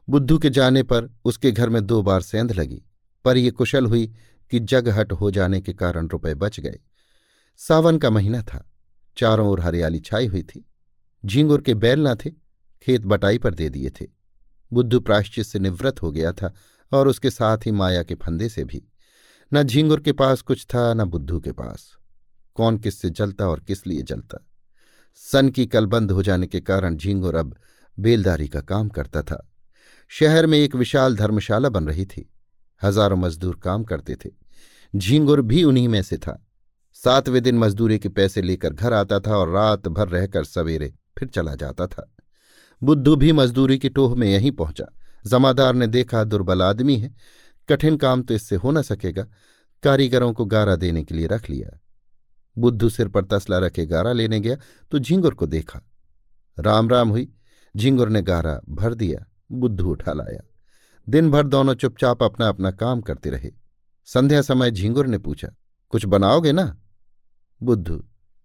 बुद्धू 0.08 0.38
के 0.38 0.50
जाने 0.50 0.82
पर 0.82 1.10
उसके 1.24 1.52
घर 1.52 1.68
में 1.68 1.84
दो 1.86 2.02
बार 2.02 2.22
सेंध 2.22 2.52
लगी, 2.52 2.82
पर 3.24 3.36
यह 3.36 3.50
कुशल 3.50 3.86
हुई 3.86 4.06
कि 4.52 4.60
जगहट 4.60 5.12
हो 5.12 5.30
जाने 5.30 5.60
के 5.60 5.72
कारण 5.72 6.08
रुपए 6.08 6.34
बच 6.34 6.60
गए। 6.60 6.78
सावन 7.60 7.98
का 7.98 8.10
महीना 8.10 8.42
था। 8.42 8.66
चारों 9.16 9.48
ओर 9.48 9.60
हरियाली 9.60 10.00
छाई 10.00 10.26
हुई 10.26 10.42
थी। 10.42 10.64
झींगुर 11.24 11.62
के 11.62 11.74
बैल 11.74 12.06
न 12.08 12.14
थे, 12.14 12.30
खेत 12.82 13.02
बटाई 13.02 13.38
पर 13.38 13.54
दे 13.54 13.68
दिए 13.68 13.90
थे। 13.90 14.06
बुद्धू 14.72 15.00
प्राश्चित 15.00 15.46
से 15.46 15.58
निवृत्त 15.58 16.02
हो 16.02 16.10
गया 16.12 16.32
था 16.32 16.52
और 16.92 17.08
उसके 17.08 17.30
साथ 17.30 17.66
ही 17.66 17.70
माया 17.70 18.02
के 18.02 18.14
फंदे 18.14 18.48
से 18.48 18.64
भी। 18.64 18.82
न 19.54 19.62
झींगुर 19.62 20.00
के 20.00 20.12
पास 20.12 20.42
कुछ 20.42 20.64
था, 20.64 20.94
न 20.94 21.04
बुद्धू 21.04 21.40
के 21.40 21.52
पास। 21.52 21.92
कौन 22.54 22.78
किससे 22.78 23.10
जलता 23.10 23.48
और 23.48 23.60
किस 23.60 23.86
लिए 23.86 24.02
जलता? 24.02 24.46
सन 25.14 25.48
की 25.48 25.66
कलबंद 25.66 26.12
हो 26.12 26.22
जाने 26.22 26.46
के 26.46 26.60
कारण 26.60 26.96
झींगुर 26.96 27.34
अब 27.34 27.56
बेलदारी 27.98 28.48
का 28.48 28.60
काम 28.60 28.88
करता 28.88 29.22
था। 29.22 29.50
शहर 30.08 30.46
में 30.46 30.58
एक 30.58 30.74
विशाल 30.74 31.16
धर्मशाला 31.16 31.68
बन 31.68 31.86
रही 31.86 32.04
थी। 32.04 32.30
हज़ारों 32.82 33.16
मजदूर 33.16 33.60
काम 33.64 33.84
करते 33.84 34.16
थे। 34.16 34.30
झींगुर 34.96 35.40
भी 35.40 35.64
उन्हीं 35.64 35.88
में 35.88 36.02
से 36.02 36.18
था। 36.18 36.46
सातवें 36.94 37.42
दिन 37.42 37.58
मजदूरी 37.58 37.98
के 37.98 38.08
पैसे 38.08 38.42
लेकर 38.42 38.72
घर 38.72 38.92
आता 38.92 39.20
था 39.20 39.36
और 39.36 39.48
रात 39.48 39.88
भर 39.88 40.08
रहकर 40.08 40.44
सवेरे 40.44 40.94
फिर 41.18 41.28
चला 41.28 41.54
जाता 41.54 41.86
था। 41.86 42.14
बुद्धू 42.82 43.16
भी 43.16 43.32
मजदूरी 43.32 43.78
की 43.78 43.88
टोह 43.88 44.14
में 44.14 44.28
यहीं 44.28 44.52
पहुँचा। 44.52 44.86
जमादार 45.26 45.74
ने 45.74 45.86
देखा, 45.86 46.24
दुर्बल 46.24 46.62
आदमी 46.62 46.96
है। 46.96 47.14
कठिन 47.70 47.96
काम 47.96 48.22
तो 48.22 48.34
इससे 48.34 48.56
हो 48.56 48.70
न 48.70 48.82
सकेगा। 48.82 49.26
कारीगरों 49.82 50.32
को 50.32 50.44
गारा 50.44 50.76
देने 50.76 51.04
के 51.04 51.14
लिए 51.14 51.26
रख 51.26 51.48
लिया। 51.50 51.78
बुद्धू 52.56 52.88
सिर 52.88 53.08
पर 53.08 53.24
तसला 53.24 53.58
रखे 53.58 53.86
गारा 53.86 54.12
लेने 54.12 54.40
गया 54.40 54.56
तो 54.92 54.98
झिंगुर 54.98 55.34
को 55.34 55.46
देखा। 55.46 55.80
राम 56.58 56.88
राम 56.88 57.08
हुई। 57.08 57.28
झिंगुर 57.74 58.08
ने 58.08 58.22
गारा 58.22 58.60
भर 58.68 58.94
दिया। 58.94 59.24
बुद्धू 59.52 59.90
उठा 59.90 60.12
लाया। 60.12 60.42
दिन 61.06 61.30
भर 61.30 61.46
दोनों 61.46 61.74
चुपचाप 61.74 62.22
अपना 62.22 62.48
अपना 62.48 62.70
काम 62.70 63.00
करते 63.00 63.30
रहे। 63.30 63.50
संध्या 64.08 64.42
समय 64.42 64.70
झिंगुर 64.70 65.06
ने 65.06 65.18
पूछा, 65.18 65.48
कुछ 65.92 66.04
बनाओगे 66.04 66.52
ना? 66.52 66.76
बुद्धू, 67.60 68.02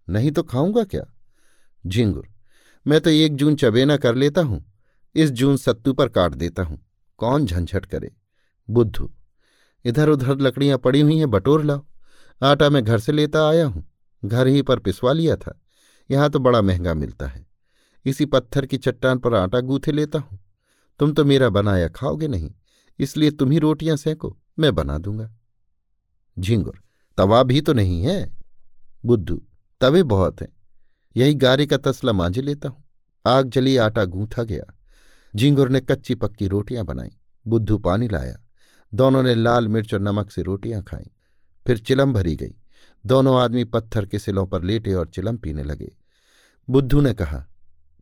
नहीं 0.08 0.30
तो 0.30 0.42
खाऊँगा 0.42 0.84
क्या? 0.84 1.02
झिंगुर, 1.84 2.28
मैं 2.86 3.00
तो 3.00 3.10
एक 3.10 3.36
जून 3.36 3.56
चबेना 3.56 3.96
कर 3.96 4.14
लेता 4.14 4.40
हूँ। 4.40 4.64
इस 5.14 5.30
जून 5.30 5.56
सत्तू 5.56 5.92
पर 5.92 6.08
काट 6.08 6.34
देता 6.34 6.62
हूँ। 6.62 6.78
कौन 7.20 7.46
झंझट 7.46 7.86
करे? 7.86 8.10
बुद्धू, 8.68 9.10
इधर 9.84 10.08
उधर 10.08 10.38
लकड़ियाँ 10.38 10.78
पड़ी 10.78 11.00
हुई 11.00 11.18
हैं, 11.18 11.30
बटोर 11.30 11.64
लाओ। 11.64 11.84
आटा 12.40 12.68
मैं 12.70 12.82
घर 12.84 12.98
से 12.98 13.12
लेता 13.12 13.48
आया 13.48 13.66
हूँ। 13.66 13.84
घर 14.22 14.46
ही 14.46 14.62
पर 14.62 14.78
पिसवा 14.78 15.12
लिया 15.12 15.36
था। 15.36 15.60
यहाँ 16.10 16.30
तो 16.30 16.38
बड़ा 16.38 16.60
महँगा 16.62 16.94
मिलता 16.94 17.26
है। 17.26 17.46
इसी 18.04 18.24
पत्थर 18.24 18.66
की 18.66 18.76
चट्टान 18.76 19.18
पर 19.18 19.34
आटा 19.34 19.60
गूथे 19.60 19.92
लेता 19.92 20.18
हूँ। 20.18 20.38
तुम 21.00 21.12
तो 21.12 21.24
मेरा 21.24 21.48
बनाया 21.48 21.88
खाओगे 21.88 22.28
नहीं, 22.28 22.50
इसलिए 22.98 23.30
तुम 23.30 23.50
ही 23.50 23.58
रोटियाँ 23.58 23.96
सेंको, 23.96 24.36
मैं 24.58 24.74
बना 24.74 24.98
दूँगा। 24.98 25.30
झिंगुर 26.36 26.80
तवा 27.18 27.42
भी 27.42 27.60
तो 27.60 27.72
नहीं 27.72 28.02
है। 28.02 28.34
बुद्धू, 29.04 29.40
तवे 29.80 30.02
बहुत 30.02 30.40
हैं। 30.40 30.48
यही 31.16 31.34
गारे 31.34 31.66
का 31.66 31.76
तसला 31.76 32.12
मांझे 32.12 32.42
लेता 32.42 32.68
हूँ। 32.68 32.84
आग 33.24 33.48
जली, 33.48 33.76
आटा 33.76 34.04
गूंथा 34.04 34.42
गया। 34.42 34.64
झिंगुर 35.34 35.68
ने 35.68 35.80
कच्ची 35.80 36.14
पक्की 36.14 36.48
रोटियाँ 36.48 36.84
बनाई। 36.84 37.10
बुद्धू 37.46 37.78
पानी 37.78 38.08
लाया। 38.08 38.36
दोनों 38.92 39.22
ने 39.22 39.34
लाल 39.34 39.68
मिर्च 39.68 39.94
और 39.94 40.00
नमक 40.00 40.30
से 40.30 40.42
रोटियाँ 40.42 40.82
खाई। 40.82 41.10
फिर 41.66 41.78
चिलम 41.78 42.12
भरी 42.12 42.36
गई। 42.36 42.54
दोनों 43.04 43.40
आदमी 43.40 43.64
पत्थर 43.64 44.06
के 44.06 44.18
सिलों 44.18 44.46
पर 44.46 44.62
लेटे 44.62 44.94
और 44.94 45.08
चिलम 45.08 45.36
पीने 45.36 45.62
लगे। 45.62 45.90
बुद्धू 46.68 47.00
ने 47.00 47.14
कहा, 47.14 47.44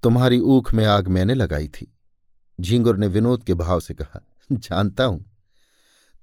तुम्हारी 0.03 0.39
ऊख 0.41 0.73
में 0.75 0.85
आग 0.87 1.09
मैंने 1.09 1.35
लगाई 1.35 1.69
थी। 1.69 1.93
झींगुर 2.61 2.97
ने 2.97 3.07
विनोद 3.07 3.45
के 3.45 3.55
भाव 3.55 3.81
से 3.81 3.95
कहा, 3.95 4.21
जानता 4.53 5.05
हूँ। 5.05 5.25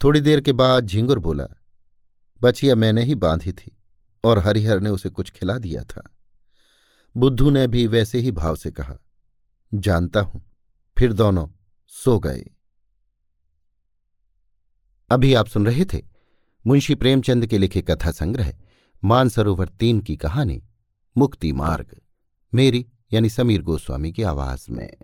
थोड़ी 0.02 0.22
देर 0.22 0.42
के 0.42 0.54
बाद 0.54 0.86
झींगुर 0.86 1.20
बोला 1.20 1.48
बचिया 2.42 2.76
मैंने 2.76 3.04
ही 3.04 3.16
बांधी 3.16 3.52
थी 3.52 3.78
और 4.24 4.40
हरिहर 4.40 4.80
ने 4.80 4.90
उसे 4.90 5.10
कुछ 5.10 5.30
खिला 5.30 5.58
दिया 5.58 5.84
था। 5.84 6.04
बुद्धू 7.16 7.50
ने 7.50 7.68
भी 7.68 7.86
वैसे 7.88 8.20
ही 8.20 8.32
भाव 8.32 8.56
से 8.56 8.72
कहा, 8.72 8.96
जानता 9.74 10.20
हूँ। 10.20 10.42
फिर 10.98 11.14
दोनों 11.14 11.48
सो 11.88 12.20
गए। 12.20 12.44
अभी 15.12 15.34
आप 15.34 15.48
सुन 15.48 15.66
रहे 15.66 15.86
थे 15.86 16.02
मुंशी 16.68 16.96
प्रेमचंद 16.96 17.48
के 17.48 17.58
लिखे 17.58 17.82
कथा 17.82 18.12
संग्रह, 18.12 18.54
मानसरोवर 19.04 19.68
तीन 19.68 20.00
की 20.02 20.16
कहानी, 20.18 20.64
मुक्ति 21.18 21.52
मार्ग, 21.52 22.02
मेरी 22.54 22.86
यानी 23.14 23.30
समीर 23.30 23.62
गोस्वामी 23.62 24.12
की 24.12 24.24
आवाज़ 24.24 24.72
में। 24.72 24.98